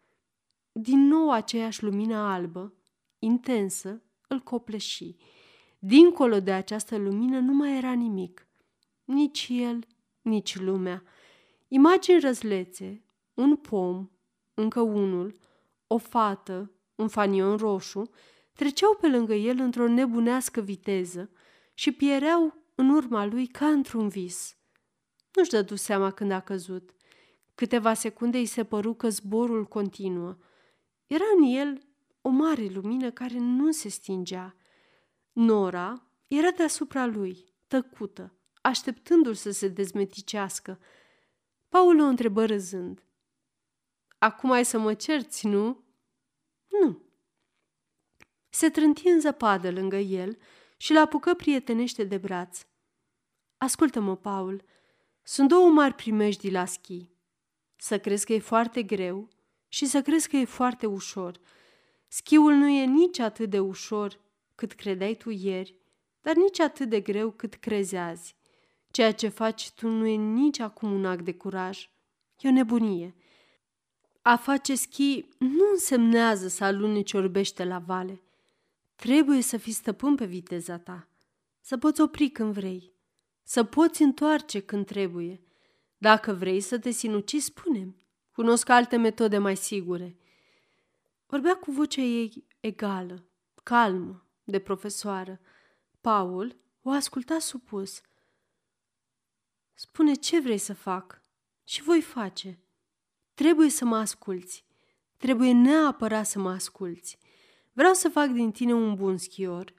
Din 0.72 1.08
nou 1.08 1.32
aceeași 1.32 1.84
lumină 1.84 2.16
albă, 2.16 2.74
intensă, 3.20 4.04
îl 4.28 4.40
copleși. 4.40 5.16
Dincolo 5.80 6.40
de 6.40 6.52
această 6.52 6.98
lumină 6.98 7.40
nu 7.40 7.54
mai 7.54 7.78
era 7.78 7.94
nimic. 7.94 8.48
Nici 9.04 9.48
el, 9.52 9.88
nici 10.22 10.60
lumea. 10.60 11.04
Imagini 11.68 12.20
răzlețe, 12.20 13.04
un 13.34 13.56
pom, 13.56 14.10
încă 14.54 14.82
unul, 14.82 15.40
o 15.92 15.98
fată, 15.98 16.72
un 16.96 17.08
fanion 17.08 17.58
roșu, 17.58 18.10
treceau 18.54 18.98
pe 19.02 19.08
lângă 19.08 19.34
el 19.34 19.60
într-o 19.60 19.88
nebunească 19.88 20.62
viteză 20.62 21.32
și 21.74 21.92
piereau 21.92 22.64
în 22.76 22.90
urma 22.90 23.26
lui 23.26 23.48
ca 23.48 23.68
într-un 23.68 24.08
vis. 24.08 24.58
Nu-și 25.34 25.50
dădu 25.50 25.76
seama 25.76 26.12
când 26.12 26.32
a 26.32 26.40
căzut. 26.40 26.94
Câteva 27.56 27.94
secunde 27.94 28.38
îi 28.38 28.46
se 28.46 28.64
păru 28.64 28.94
că 28.94 29.10
zborul 29.10 29.66
continuă. 29.66 30.38
Era 31.08 31.24
în 31.38 31.44
el 31.44 31.82
o 32.22 32.30
mare 32.30 32.66
lumină 32.66 33.12
care 33.12 33.38
nu 33.38 33.72
se 33.72 33.90
stingea. 33.90 34.56
Nora 35.32 36.12
era 36.28 36.52
deasupra 36.52 37.06
lui, 37.06 37.54
tăcută, 37.68 38.34
așteptându-l 38.62 39.34
să 39.34 39.52
se 39.52 39.68
dezmeticească. 39.68 40.80
Paul 41.70 42.00
o 42.00 42.04
întrebă 42.04 42.46
râzând. 42.46 43.04
Acum 44.20 44.52
ai 44.52 44.66
să 44.66 44.78
mă 44.78 44.94
cerți, 44.94 45.48
nu?" 45.48 45.84
Nu." 46.68 47.02
Se 48.50 48.70
trânti 48.70 49.08
în 49.08 49.20
zăpadă 49.20 49.72
lângă 49.72 49.98
el 49.98 50.38
și 50.78 50.94
l 50.94 50.98
apucă 50.98 51.34
prietenește 51.34 52.04
de 52.04 52.18
braț. 52.18 52.66
Ascultă-mă, 53.58 54.16
Paul, 54.16 54.64
sunt 55.22 55.48
două 55.48 55.70
mari 55.70 55.94
primejdii 55.94 56.52
la 56.52 56.66
schi. 56.66 57.10
Să 57.76 58.00
crezi 58.00 58.26
că 58.26 58.34
e 58.34 58.40
foarte 58.40 58.84
greu 58.84 59.28
și 59.68 59.86
să 59.86 60.02
crezi 60.02 60.30
că 60.30 60.36
e 60.38 60.46
foarte 60.46 60.86
ușor. 60.86 61.40
Schiul 62.08 62.54
nu 62.54 62.68
e 62.68 62.86
nici 62.86 63.20
atât 63.20 63.50
de 63.50 63.60
ușor 63.60 64.20
cât 64.56 64.74
credeai 64.74 65.16
tu 65.16 65.30
ieri, 65.30 65.76
dar 66.22 66.36
nici 66.36 66.60
atât 66.60 66.90
de 66.90 67.02
greu 67.02 67.32
cât 67.32 67.54
crezi 67.54 67.96
azi. 67.96 68.36
Ceea 68.92 69.14
ce 69.14 69.28
faci 69.28 69.72
tu 69.72 69.88
nu 69.88 70.08
e 70.08 70.16
nici 70.16 70.60
acum 70.60 70.92
un 70.92 71.06
act 71.06 71.24
de 71.24 71.34
curaj. 71.34 71.90
E 72.40 72.48
o 72.48 72.52
nebunie. 72.52 73.16
A 74.30 74.36
face 74.36 74.76
schi 74.76 75.26
nu 75.38 75.70
însemnează 75.72 76.48
să 76.48 76.64
aluneci 76.64 77.14
orbește 77.14 77.64
la 77.64 77.80
vale. 77.80 78.22
Trebuie 78.96 79.42
să 79.42 79.58
fii 79.58 79.72
stăpân 79.72 80.16
pe 80.16 80.26
viteza 80.26 80.78
ta, 80.78 81.08
să 81.62 81.78
poți 81.78 82.02
opri 82.02 82.30
când 82.30 82.54
vrei, 82.54 82.94
să 83.44 83.64
poți 83.64 84.02
întoarce 84.02 84.60
când 84.60 84.86
trebuie. 84.86 85.42
Dacă 85.98 86.34
vrei 86.34 86.60
să 86.60 86.80
te 86.80 86.90
sinuci, 86.90 87.36
spune 87.36 87.96
Cunosc 88.32 88.70
alte 88.70 88.98
metode 88.98 89.38
mai 89.38 89.58
sigure. 89.58 90.18
Vorbea 91.26 91.56
cu 91.56 91.72
vocea 91.72 92.02
ei 92.02 92.48
egală, 92.60 93.26
calmă, 93.64 94.26
de 94.44 94.60
profesoară. 94.60 95.40
Paul 96.02 96.56
o 96.82 96.90
asculta 96.90 97.40
supus. 97.40 98.02
Spune 99.74 100.14
ce 100.14 100.40
vrei 100.40 100.58
să 100.58 100.74
fac 100.74 101.22
și 101.64 101.82
voi 101.82 102.02
face. 102.02 102.60
Trebuie 103.40 103.70
să 103.70 103.86
mă 103.86 103.96
asculți. 103.96 104.66
Trebuie 105.18 105.52
neapărat 105.52 106.26
să 106.26 106.40
mă 106.40 106.50
asculți. 106.50 107.18
Vreau 107.74 107.94
să 107.94 108.10
fac 108.10 108.28
din 108.28 108.52
tine 108.52 108.74
un 108.74 108.96
bun 108.96 109.18
schior. 109.18 109.74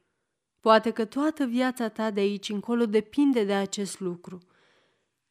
Poate 0.60 0.90
că 0.90 1.04
toată 1.04 1.44
viața 1.44 1.88
ta 1.88 2.10
de 2.10 2.20
aici 2.20 2.48
încolo 2.48 2.86
depinde 2.86 3.44
de 3.44 3.54
acest 3.54 4.00
lucru. 4.00 4.38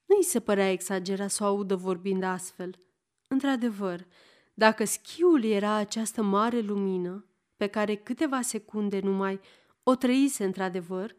Nu 0.05 0.15
îi 0.17 0.23
se 0.23 0.39
părea 0.39 0.71
exagerat 0.71 1.29
să 1.31 1.43
o 1.43 1.47
audă 1.47 1.75
vorbind 1.75 2.23
astfel. 2.23 2.79
Într-adevăr, 3.27 4.07
dacă 4.53 4.85
schiul 4.85 5.43
era 5.43 5.73
această 5.73 6.21
mare 6.21 6.59
lumină, 6.59 7.25
pe 7.57 7.67
care 7.67 7.95
câteva 7.95 8.41
secunde 8.41 8.99
numai 8.99 9.39
o 9.83 9.95
trăise 9.95 10.43
într-adevăr, 10.43 11.15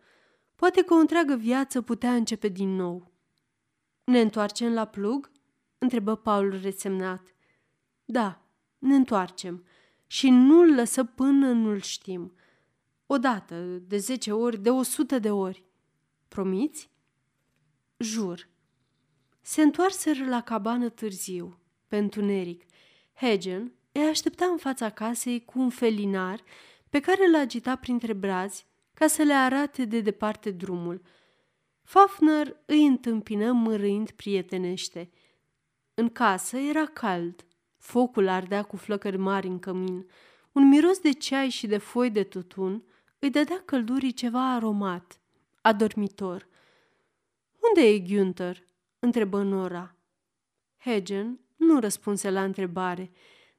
poate 0.56 0.82
că 0.82 0.94
o 0.94 0.98
întreagă 0.98 1.34
viață 1.34 1.82
putea 1.82 2.14
începe 2.14 2.48
din 2.48 2.74
nou. 2.74 3.12
Ne 4.04 4.20
întoarcem 4.20 4.72
la 4.72 4.84
plug?" 4.84 5.30
Întrebă 5.80 6.16
Paul 6.16 6.60
resemnat. 6.62 7.34
Da, 8.04 8.42
ne 8.78 8.94
întoarcem 8.94 9.64
și 10.06 10.30
nu-l 10.30 10.74
lăsă 10.74 11.04
până 11.04 11.52
nu-l 11.52 11.80
știm. 11.80 12.32
Odată, 13.06 13.54
de 13.62 13.96
zece 13.96 14.32
ori, 14.32 14.58
de 14.58 14.70
o 14.70 14.82
sută 14.82 15.18
de 15.18 15.30
ori. 15.30 15.64
Promiți? 16.28 16.90
Jur. 17.96 18.48
Se 19.40 19.62
întoarseră 19.62 20.28
la 20.28 20.40
cabană 20.40 20.88
târziu, 20.88 21.58
pe 21.86 21.96
întuneric. 21.96 22.64
Hagen 23.12 23.72
îi 23.92 24.02
aștepta 24.02 24.44
în 24.44 24.56
fața 24.56 24.90
casei 24.90 25.44
cu 25.44 25.58
un 25.58 25.70
felinar 25.70 26.42
pe 26.88 27.00
care 27.00 27.26
îl 27.26 27.34
agita 27.34 27.76
printre 27.76 28.12
brazi 28.12 28.66
ca 28.94 29.06
să 29.06 29.22
le 29.22 29.32
arate 29.32 29.84
de 29.84 30.00
departe 30.00 30.50
drumul. 30.50 31.02
Fafner 31.82 32.56
îi 32.66 32.86
întâmpină 32.86 33.52
mărâind 33.52 34.10
prietenește. 34.10 35.10
În 36.00 36.08
casă 36.08 36.56
era 36.56 36.86
cald, 36.86 37.44
focul 37.76 38.28
ardea 38.28 38.62
cu 38.62 38.76
flăcări 38.76 39.16
mari 39.16 39.46
în 39.46 39.58
cămin, 39.58 40.06
un 40.52 40.68
miros 40.68 40.98
de 40.98 41.12
ceai 41.12 41.48
și 41.48 41.66
de 41.66 41.78
foi 41.78 42.10
de 42.10 42.24
tutun 42.24 42.84
îi 43.18 43.30
dădea 43.30 43.62
căldurii 43.64 44.12
ceva 44.12 44.54
aromat, 44.54 45.20
adormitor. 45.60 46.48
Unde 47.68 47.88
e 47.88 47.98
Günther?" 47.98 48.56
întrebă 48.98 49.42
Nora. 49.42 49.96
Hagen 50.76 51.40
nu 51.56 51.80
răspunse 51.80 52.30
la 52.30 52.44
întrebare, 52.44 53.10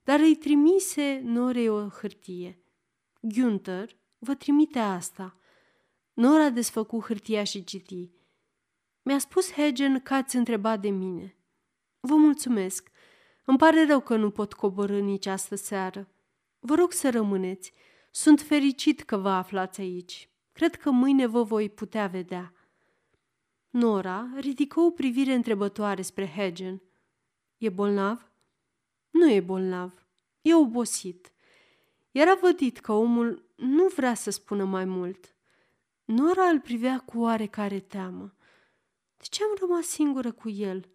dar 0.03 0.19
îi 0.19 0.35
trimise 0.35 1.21
Norei 1.23 1.69
o 1.69 1.87
hârtie. 1.87 2.59
Günther 3.21 3.89
vă 4.19 4.33
trimite 4.33 4.79
asta. 4.79 5.37
Nora 6.13 6.49
desfăcu 6.49 6.99
hârtia 6.99 7.43
și 7.43 7.63
citi. 7.63 8.11
Mi-a 9.01 9.19
spus 9.19 9.51
Hagen 9.51 9.99
că 9.99 10.13
ați 10.13 10.35
întrebat 10.35 10.81
de 10.81 10.89
mine. 10.89 11.35
Vă 12.01 12.15
mulțumesc. 12.15 12.91
Îmi 13.45 13.57
pare 13.57 13.85
rău 13.85 13.99
că 13.99 14.15
nu 14.15 14.29
pot 14.29 14.53
coborâ 14.53 14.99
nici 14.99 15.25
astă 15.25 15.55
seară. 15.55 16.07
Vă 16.59 16.75
rog 16.75 16.91
să 16.91 17.09
rămâneți. 17.09 17.73
Sunt 18.11 18.41
fericit 18.41 19.01
că 19.01 19.17
vă 19.17 19.29
aflați 19.29 19.81
aici. 19.81 20.29
Cred 20.51 20.75
că 20.75 20.89
mâine 20.91 21.25
vă 21.25 21.43
voi 21.43 21.69
putea 21.69 22.07
vedea. 22.07 22.53
Nora 23.69 24.29
ridică 24.35 24.79
o 24.79 24.89
privire 24.89 25.33
întrebătoare 25.33 26.01
spre 26.01 26.27
Hagen. 26.27 26.81
E 27.57 27.69
bolnav? 27.69 28.31
Nu 29.09 29.31
e 29.31 29.39
bolnav. 29.39 30.05
E 30.41 30.55
obosit. 30.55 31.31
Era 32.11 32.33
vădit 32.41 32.79
că 32.79 32.91
omul 32.91 33.45
nu 33.55 33.87
vrea 33.87 34.13
să 34.13 34.29
spună 34.29 34.63
mai 34.63 34.85
mult. 34.85 35.35
Nora 36.05 36.43
îl 36.43 36.59
privea 36.59 36.99
cu 36.99 37.19
oarecare 37.19 37.79
teamă. 37.79 38.33
De 39.17 39.23
ce 39.29 39.43
am 39.43 39.55
rămas 39.59 39.85
singură 39.85 40.31
cu 40.31 40.49
el? 40.49 40.89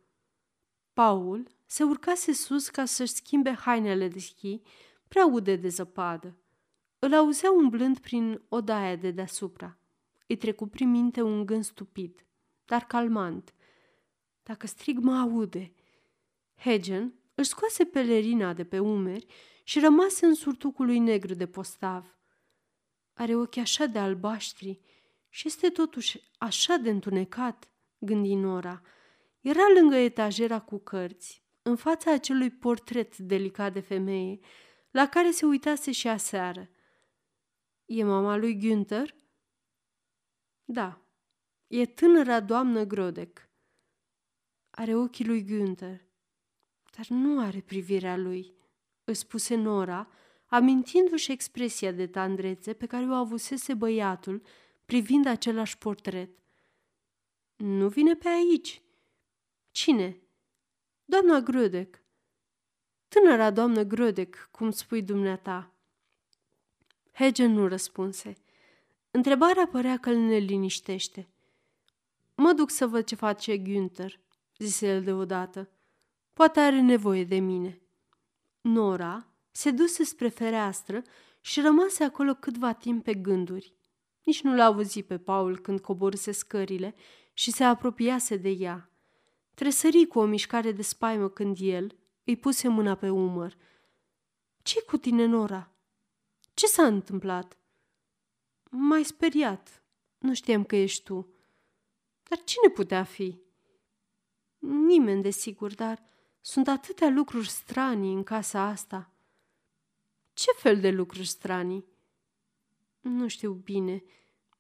Paul 0.96 1.48
se 1.66 1.84
urcase 1.84 2.32
sus 2.32 2.68
ca 2.68 2.84
să-și 2.84 3.12
schimbe 3.12 3.50
hainele 3.50 4.08
de 4.08 4.18
schi, 4.18 4.60
prea 5.08 5.26
ude 5.26 5.56
de 5.56 5.68
zăpadă. 5.68 6.36
Îl 6.98 7.14
auzea 7.14 7.50
umblând 7.50 7.98
prin 7.98 8.42
odaia 8.48 8.96
de 8.96 9.10
deasupra. 9.10 9.78
Îi 10.26 10.36
trecu 10.36 10.66
prin 10.66 10.90
minte 10.90 11.22
un 11.22 11.46
gând 11.46 11.64
stupid, 11.64 12.26
dar 12.64 12.84
calmant. 12.84 13.54
Dacă 14.42 14.66
strig, 14.66 14.98
mă 14.98 15.16
aude. 15.16 15.72
Hagen 16.54 17.14
își 17.34 17.48
scoase 17.48 17.84
pelerina 17.84 18.52
de 18.52 18.64
pe 18.64 18.78
umeri 18.78 19.26
și 19.64 19.80
rămase 19.80 20.26
în 20.26 20.34
surtucul 20.34 20.86
lui 20.86 20.98
negru 20.98 21.34
de 21.34 21.46
postav. 21.46 22.16
Are 23.12 23.34
ochi 23.34 23.56
așa 23.56 23.86
de 23.86 23.98
albaștri 23.98 24.80
și 25.28 25.46
este 25.46 25.68
totuși 25.68 26.20
așa 26.38 26.76
de 26.76 26.90
întunecat, 26.90 27.68
gândi 27.98 28.34
Nora. 28.34 28.82
Era 29.46 29.68
lângă 29.74 29.94
etajera 29.94 30.60
cu 30.60 30.78
cărți, 30.78 31.44
în 31.62 31.76
fața 31.76 32.12
acelui 32.12 32.50
portret 32.50 33.16
delicat 33.16 33.72
de 33.72 33.80
femeie, 33.80 34.38
la 34.90 35.08
care 35.08 35.30
se 35.30 35.46
uitase 35.46 35.92
și 35.92 36.08
aseară. 36.08 36.70
E 37.84 38.04
mama 38.04 38.36
lui 38.36 38.58
Günther? 38.58 39.14
Da, 40.64 41.00
e 41.66 41.86
tânăra 41.86 42.40
doamnă 42.40 42.84
Grodec. 42.84 43.48
Are 44.70 44.94
ochii 44.94 45.26
lui 45.26 45.44
Günther, 45.44 46.00
dar 46.96 47.06
nu 47.08 47.40
are 47.40 47.60
privirea 47.60 48.16
lui, 48.16 48.54
îți 49.04 49.20
spuse 49.20 49.54
Nora, 49.54 50.08
amintindu-și 50.46 51.32
expresia 51.32 51.92
de 51.92 52.06
tandrețe 52.06 52.72
pe 52.72 52.86
care 52.86 53.04
o 53.04 53.12
avusese 53.12 53.74
băiatul 53.74 54.42
privind 54.84 55.26
același 55.26 55.78
portret. 55.78 56.30
Nu 57.56 57.88
vine 57.88 58.14
pe 58.14 58.28
aici. 58.28 58.80
Cine? 59.76 60.20
Doamna 61.04 61.40
Grodec. 61.40 62.02
Tânăra 63.08 63.50
doamnă 63.50 63.82
Grodec, 63.82 64.48
cum 64.50 64.70
spui 64.70 65.02
dumneata. 65.02 65.72
Hagen 67.12 67.52
nu 67.52 67.68
răspunse. 67.68 68.36
Întrebarea 69.10 69.66
părea 69.66 69.98
că 69.98 70.10
îl 70.10 70.16
neliniștește. 70.16 71.28
Mă 72.34 72.52
duc 72.52 72.70
să 72.70 72.86
văd 72.86 73.04
ce 73.04 73.14
face 73.14 73.56
Günther, 73.56 74.20
zise 74.58 74.86
el 74.86 75.02
deodată. 75.02 75.68
Poate 76.32 76.60
are 76.60 76.80
nevoie 76.80 77.24
de 77.24 77.38
mine. 77.38 77.80
Nora 78.60 79.26
se 79.50 79.70
duse 79.70 80.04
spre 80.04 80.28
fereastră 80.28 81.02
și 81.40 81.60
rămase 81.60 82.04
acolo 82.04 82.34
câtva 82.34 82.72
timp 82.72 83.04
pe 83.04 83.14
gânduri. 83.14 83.74
Nici 84.24 84.42
nu 84.42 84.54
l-a 84.54 84.64
auzit 84.64 85.06
pe 85.06 85.18
Paul 85.18 85.58
când 85.58 85.80
coborâse 85.80 86.32
scările 86.32 86.94
și 87.32 87.50
se 87.50 87.64
apropiase 87.64 88.36
de 88.36 88.48
ea. 88.48 88.90
Tresări 89.56 90.06
cu 90.06 90.18
o 90.18 90.24
mișcare 90.24 90.72
de 90.72 90.82
spaimă 90.82 91.28
când 91.28 91.56
el 91.60 91.96
îi 92.24 92.36
puse 92.36 92.68
mâna 92.68 92.94
pe 92.94 93.08
umăr. 93.08 93.56
ce 94.62 94.82
cu 94.82 94.96
tine, 94.96 95.24
Nora?" 95.24 95.72
Ce 96.54 96.66
s-a 96.66 96.86
întâmplat?" 96.86 97.56
M-ai 98.70 99.04
speriat. 99.04 99.82
Nu 100.18 100.34
știam 100.34 100.64
că 100.64 100.76
ești 100.76 101.02
tu." 101.02 101.34
Dar 102.22 102.44
cine 102.44 102.68
putea 102.72 103.04
fi?" 103.04 103.40
Nimeni, 104.58 105.22
desigur, 105.22 105.74
dar 105.74 106.02
sunt 106.40 106.68
atâtea 106.68 107.08
lucruri 107.08 107.48
stranii 107.48 108.14
în 108.14 108.22
casa 108.22 108.62
asta." 108.62 109.12
Ce 110.32 110.50
fel 110.56 110.80
de 110.80 110.90
lucruri 110.90 111.26
stranii?" 111.26 111.84
Nu 113.00 113.28
știu 113.28 113.52
bine. 113.52 114.02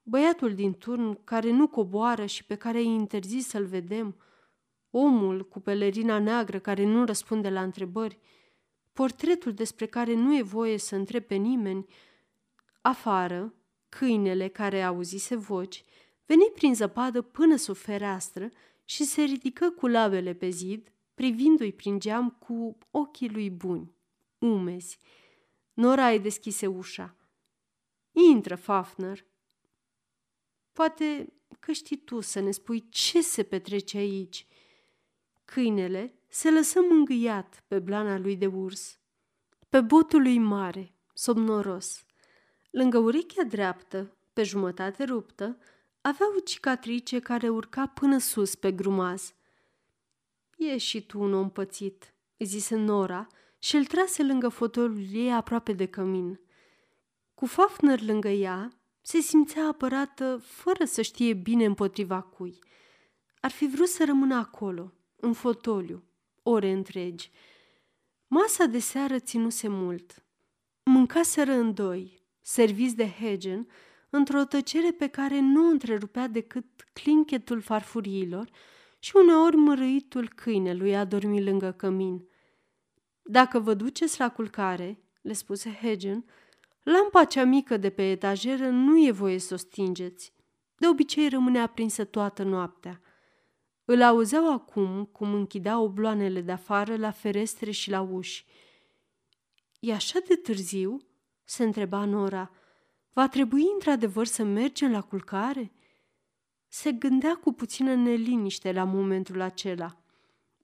Băiatul 0.02 0.54
din 0.54 0.74
turn 0.74 1.24
care 1.24 1.50
nu 1.50 1.68
coboară 1.68 2.26
și 2.26 2.44
pe 2.44 2.54
care 2.54 2.78
îi 2.78 2.86
interzis 2.86 3.46
să-l 3.48 3.66
vedem, 3.66 4.16
omul 4.98 5.48
cu 5.48 5.60
pelerina 5.60 6.18
neagră 6.18 6.58
care 6.58 6.84
nu 6.84 7.04
răspunde 7.04 7.48
la 7.48 7.62
întrebări, 7.62 8.18
portretul 8.92 9.52
despre 9.52 9.86
care 9.86 10.14
nu 10.14 10.36
e 10.36 10.42
voie 10.42 10.78
să 10.78 10.94
întrebe 10.94 11.24
pe 11.24 11.34
nimeni. 11.34 11.86
Afară, 12.80 13.54
câinele 13.88 14.48
care 14.48 14.82
auzise 14.82 15.36
voci, 15.36 15.84
veni 16.26 16.50
prin 16.54 16.74
zăpadă 16.74 17.22
până 17.22 17.56
sub 17.56 17.76
fereastră 17.76 18.50
și 18.84 19.04
se 19.04 19.22
ridică 19.22 19.70
cu 19.70 19.86
labele 19.86 20.34
pe 20.34 20.48
zid, 20.48 20.92
privindu-i 21.14 21.72
prin 21.72 21.98
geam 21.98 22.30
cu 22.30 22.78
ochii 22.90 23.30
lui 23.30 23.50
buni, 23.50 23.94
umezi. 24.38 24.98
Nora 25.72 26.08
îi 26.08 26.20
deschise 26.20 26.66
ușa. 26.66 27.16
Intră, 28.12 28.54
Fafner. 28.54 29.26
Poate 30.72 31.32
că 31.60 31.72
știi 31.72 31.96
tu 31.96 32.20
să 32.20 32.40
ne 32.40 32.50
spui 32.50 32.88
ce 32.88 33.20
se 33.20 33.42
petrece 33.42 33.96
aici. 33.96 34.46
Câinele 35.46 36.14
se 36.28 36.50
lăsă 36.50 36.80
mângâiat 36.90 37.64
pe 37.66 37.78
blana 37.78 38.18
lui 38.18 38.36
de 38.36 38.46
urs, 38.46 38.98
pe 39.68 39.80
botul 39.80 40.22
lui 40.22 40.38
mare, 40.38 40.94
somnoros. 41.14 42.04
Lângă 42.70 42.98
urechea 42.98 43.42
dreaptă, 43.42 44.16
pe 44.32 44.42
jumătate 44.42 45.04
ruptă, 45.04 45.58
avea 46.00 46.26
o 46.36 46.40
cicatrice 46.40 47.18
care 47.18 47.48
urca 47.48 47.86
până 47.86 48.18
sus 48.18 48.54
pe 48.54 48.72
grumaz. 48.72 49.34
E 50.56 50.76
și 50.76 51.06
tu 51.06 51.20
un 51.20 51.32
om 51.32 51.50
pățit, 51.50 52.14
zise 52.38 52.76
Nora 52.76 53.26
și 53.58 53.76
îl 53.76 53.84
trase 53.84 54.22
lângă 54.22 54.48
fotolul 54.48 55.06
ei 55.12 55.32
aproape 55.32 55.72
de 55.72 55.86
cămin. 55.86 56.40
Cu 57.34 57.46
Fafner 57.46 58.02
lângă 58.02 58.28
ea, 58.28 58.72
se 59.00 59.20
simțea 59.20 59.66
apărată 59.66 60.36
fără 60.44 60.84
să 60.84 61.02
știe 61.02 61.32
bine 61.32 61.64
împotriva 61.64 62.20
cui. 62.20 62.58
Ar 63.40 63.50
fi 63.50 63.66
vrut 63.66 63.88
să 63.88 64.04
rămână 64.04 64.34
acolo, 64.34 64.92
în 65.16 65.32
fotoliu, 65.32 66.04
ore 66.42 66.70
întregi. 66.70 67.30
Masa 68.26 68.64
de 68.64 68.78
seară 68.78 69.18
ținuse 69.18 69.68
mult. 69.68 70.24
Mâncaseră 70.82 71.52
în 71.52 71.74
doi, 71.74 72.22
serviți 72.40 72.96
de 72.96 73.08
Hagen, 73.20 73.68
într-o 74.10 74.44
tăcere 74.44 74.90
pe 74.90 75.06
care 75.06 75.40
nu 75.40 75.68
întrerupea 75.70 76.26
decât 76.26 76.66
clinchetul 76.92 77.60
farfuriilor 77.60 78.48
și 78.98 79.16
uneori 79.16 79.56
mărâitul 79.56 80.28
câinelui 80.28 80.96
a 80.96 81.04
dormit 81.04 81.44
lângă 81.44 81.72
cămin. 81.72 82.28
Dacă 83.22 83.58
vă 83.58 83.74
duceți 83.74 84.20
la 84.20 84.30
culcare, 84.30 85.00
le 85.22 85.32
spuse 85.32 85.78
Hagen, 85.82 86.24
lampa 86.82 87.24
cea 87.24 87.44
mică 87.44 87.76
de 87.76 87.90
pe 87.90 88.10
etajeră 88.10 88.68
nu 88.68 89.06
e 89.06 89.10
voie 89.10 89.38
să 89.38 89.54
o 89.54 89.56
stingeți. 89.56 90.34
De 90.76 90.88
obicei 90.88 91.28
rămâne 91.28 91.60
aprinsă 91.60 92.04
toată 92.04 92.42
noaptea. 92.42 93.00
Îl 93.88 94.02
auzeau 94.02 94.52
acum 94.52 95.04
cum 95.04 95.34
închidea 95.34 95.80
obloanele 95.80 96.40
de 96.40 96.52
afară 96.52 96.96
la 96.96 97.10
ferestre 97.10 97.70
și 97.70 97.90
la 97.90 98.00
uși. 98.00 98.44
E 99.80 99.92
așa 99.92 100.18
de 100.28 100.34
târziu?" 100.34 101.00
se 101.44 101.64
întreba 101.64 102.04
Nora. 102.04 102.50
Va 103.12 103.28
trebui 103.28 103.64
într-adevăr 103.72 104.26
să 104.26 104.44
mergem 104.44 104.90
la 104.90 105.00
culcare?" 105.00 105.72
Se 106.68 106.92
gândea 106.92 107.36
cu 107.36 107.52
puțină 107.52 107.94
neliniște 107.94 108.72
la 108.72 108.84
momentul 108.84 109.40
acela. 109.40 109.96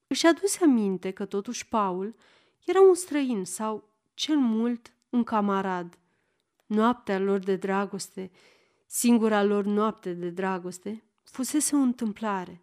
Își 0.07 0.27
aduse 0.27 0.65
aminte 0.65 1.11
că 1.11 1.25
totuși 1.25 1.69
Paul 1.69 2.15
era 2.65 2.81
un 2.81 2.95
străin 2.95 3.45
sau, 3.45 3.89
cel 4.15 4.37
mult, 4.37 4.93
un 5.09 5.23
camarad. 5.25 5.99
Noaptea 6.67 7.19
lor 7.19 7.39
de 7.39 7.57
dragoste, 7.57 8.31
singura 8.87 9.45
lor 9.45 9.65
noapte 9.65 10.13
de 10.13 10.31
dragoste, 10.31 11.05
fusese 11.23 11.77
o 11.77 11.79
întâmplare, 11.79 12.63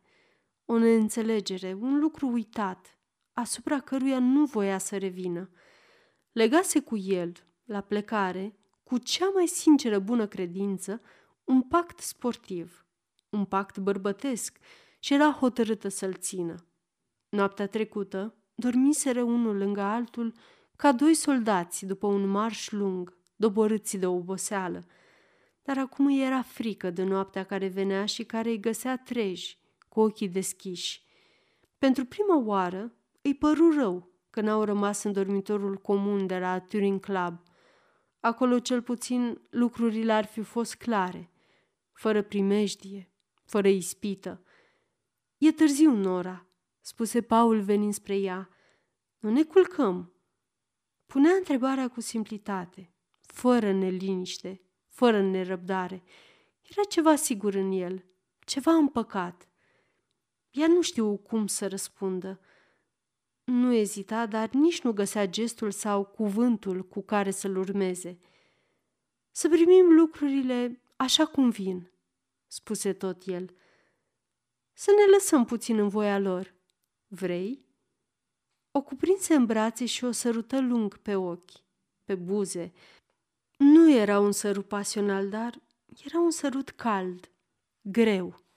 o 0.71 0.77
neînțelegere, 0.77 1.73
un 1.79 1.99
lucru 1.99 2.27
uitat, 2.27 2.99
asupra 3.33 3.79
căruia 3.79 4.19
nu 4.19 4.45
voia 4.45 4.77
să 4.77 4.97
revină. 4.97 5.49
Legase 6.31 6.79
cu 6.79 6.97
el, 6.97 7.33
la 7.63 7.81
plecare, 7.81 8.59
cu 8.83 8.97
cea 8.97 9.29
mai 9.33 9.47
sinceră 9.47 9.99
bună 9.99 10.27
credință, 10.27 11.01
un 11.43 11.61
pact 11.61 11.99
sportiv, 11.99 12.85
un 13.29 13.45
pact 13.45 13.77
bărbătesc 13.77 14.57
și 14.99 15.13
era 15.13 15.31
hotărâtă 15.31 15.87
să-l 15.87 16.13
țină. 16.13 16.55
Noaptea 17.29 17.67
trecută, 17.67 18.35
dormiseră 18.55 19.21
unul 19.21 19.57
lângă 19.57 19.81
altul 19.81 20.33
ca 20.75 20.91
doi 20.91 21.13
soldați 21.13 21.85
după 21.85 22.07
un 22.07 22.27
marș 22.27 22.71
lung, 22.71 23.17
doborâți 23.35 23.97
de 23.97 24.05
oboseală. 24.05 24.85
Dar 25.63 25.77
acum 25.77 26.05
îi 26.05 26.21
era 26.21 26.41
frică 26.41 26.89
de 26.89 27.03
noaptea 27.03 27.43
care 27.43 27.67
venea 27.67 28.05
și 28.05 28.23
care 28.23 28.49
îi 28.49 28.59
găsea 28.59 28.97
treji, 28.97 29.58
cu 29.89 29.99
ochii 29.99 30.29
deschiși. 30.29 31.03
Pentru 31.77 32.05
prima 32.05 32.37
oară 32.37 32.93
îi 33.21 33.35
păru 33.35 33.71
rău 33.73 34.11
că 34.29 34.41
n-au 34.41 34.63
rămas 34.63 35.03
în 35.03 35.11
dormitorul 35.11 35.75
comun 35.77 36.27
de 36.27 36.39
la 36.39 36.59
Turing 36.59 36.99
Club. 36.99 37.41
Acolo 38.19 38.59
cel 38.59 38.81
puțin 38.81 39.41
lucrurile 39.49 40.13
ar 40.13 40.25
fi 40.25 40.41
fost 40.41 40.75
clare, 40.75 41.31
fără 41.91 42.21
primejdie, 42.21 43.11
fără 43.45 43.67
ispită. 43.67 44.43
E 45.37 45.51
târziu, 45.51 45.91
Nora, 45.91 46.47
spuse 46.79 47.21
Paul 47.21 47.61
venind 47.61 47.93
spre 47.93 48.17
ea. 48.17 48.49
Nu 49.19 49.29
ne 49.29 49.43
culcăm. 49.43 50.13
Punea 51.05 51.31
întrebarea 51.31 51.89
cu 51.89 52.01
simplitate, 52.01 52.93
fără 53.19 53.71
neliniște, 53.71 54.61
fără 54.87 55.21
nerăbdare. 55.21 56.03
Era 56.61 56.83
ceva 56.83 57.15
sigur 57.15 57.53
în 57.53 57.71
el, 57.71 58.05
ceva 58.39 58.71
împăcat. 58.71 59.48
Ea 60.51 60.67
nu 60.67 60.81
știu 60.81 61.17
cum 61.17 61.47
să 61.47 61.67
răspundă. 61.67 62.39
Nu 63.43 63.73
ezita, 63.73 64.25
dar 64.25 64.49
nici 64.49 64.81
nu 64.81 64.93
găsea 64.93 65.27
gestul 65.27 65.71
sau 65.71 66.05
cuvântul 66.05 66.87
cu 66.87 67.01
care 67.01 67.31
să-l 67.31 67.57
urmeze. 67.57 68.19
Să 69.31 69.49
primim 69.49 69.93
lucrurile 69.93 70.81
așa 70.95 71.25
cum 71.25 71.49
vin, 71.49 71.91
spuse 72.47 72.93
tot 72.93 73.25
el. 73.25 73.55
Să 74.73 74.91
ne 74.91 75.13
lăsăm 75.13 75.45
puțin 75.45 75.79
în 75.79 75.87
voia 75.87 76.19
lor. 76.19 76.55
Vrei? 77.07 77.65
O 78.71 78.81
cuprinse 78.81 79.33
în 79.33 79.45
brațe 79.45 79.85
și 79.85 80.05
o 80.05 80.11
sărută 80.11 80.61
lung 80.61 80.97
pe 80.97 81.15
ochi, 81.15 81.51
pe 82.03 82.15
buze. 82.15 82.73
Nu 83.57 83.91
era 83.91 84.19
un 84.19 84.31
sărut 84.31 84.67
pasional, 84.67 85.29
dar 85.29 85.61
era 86.05 86.19
un 86.19 86.31
sărut 86.31 86.69
cald, 86.69 87.31
greu. 87.81 88.48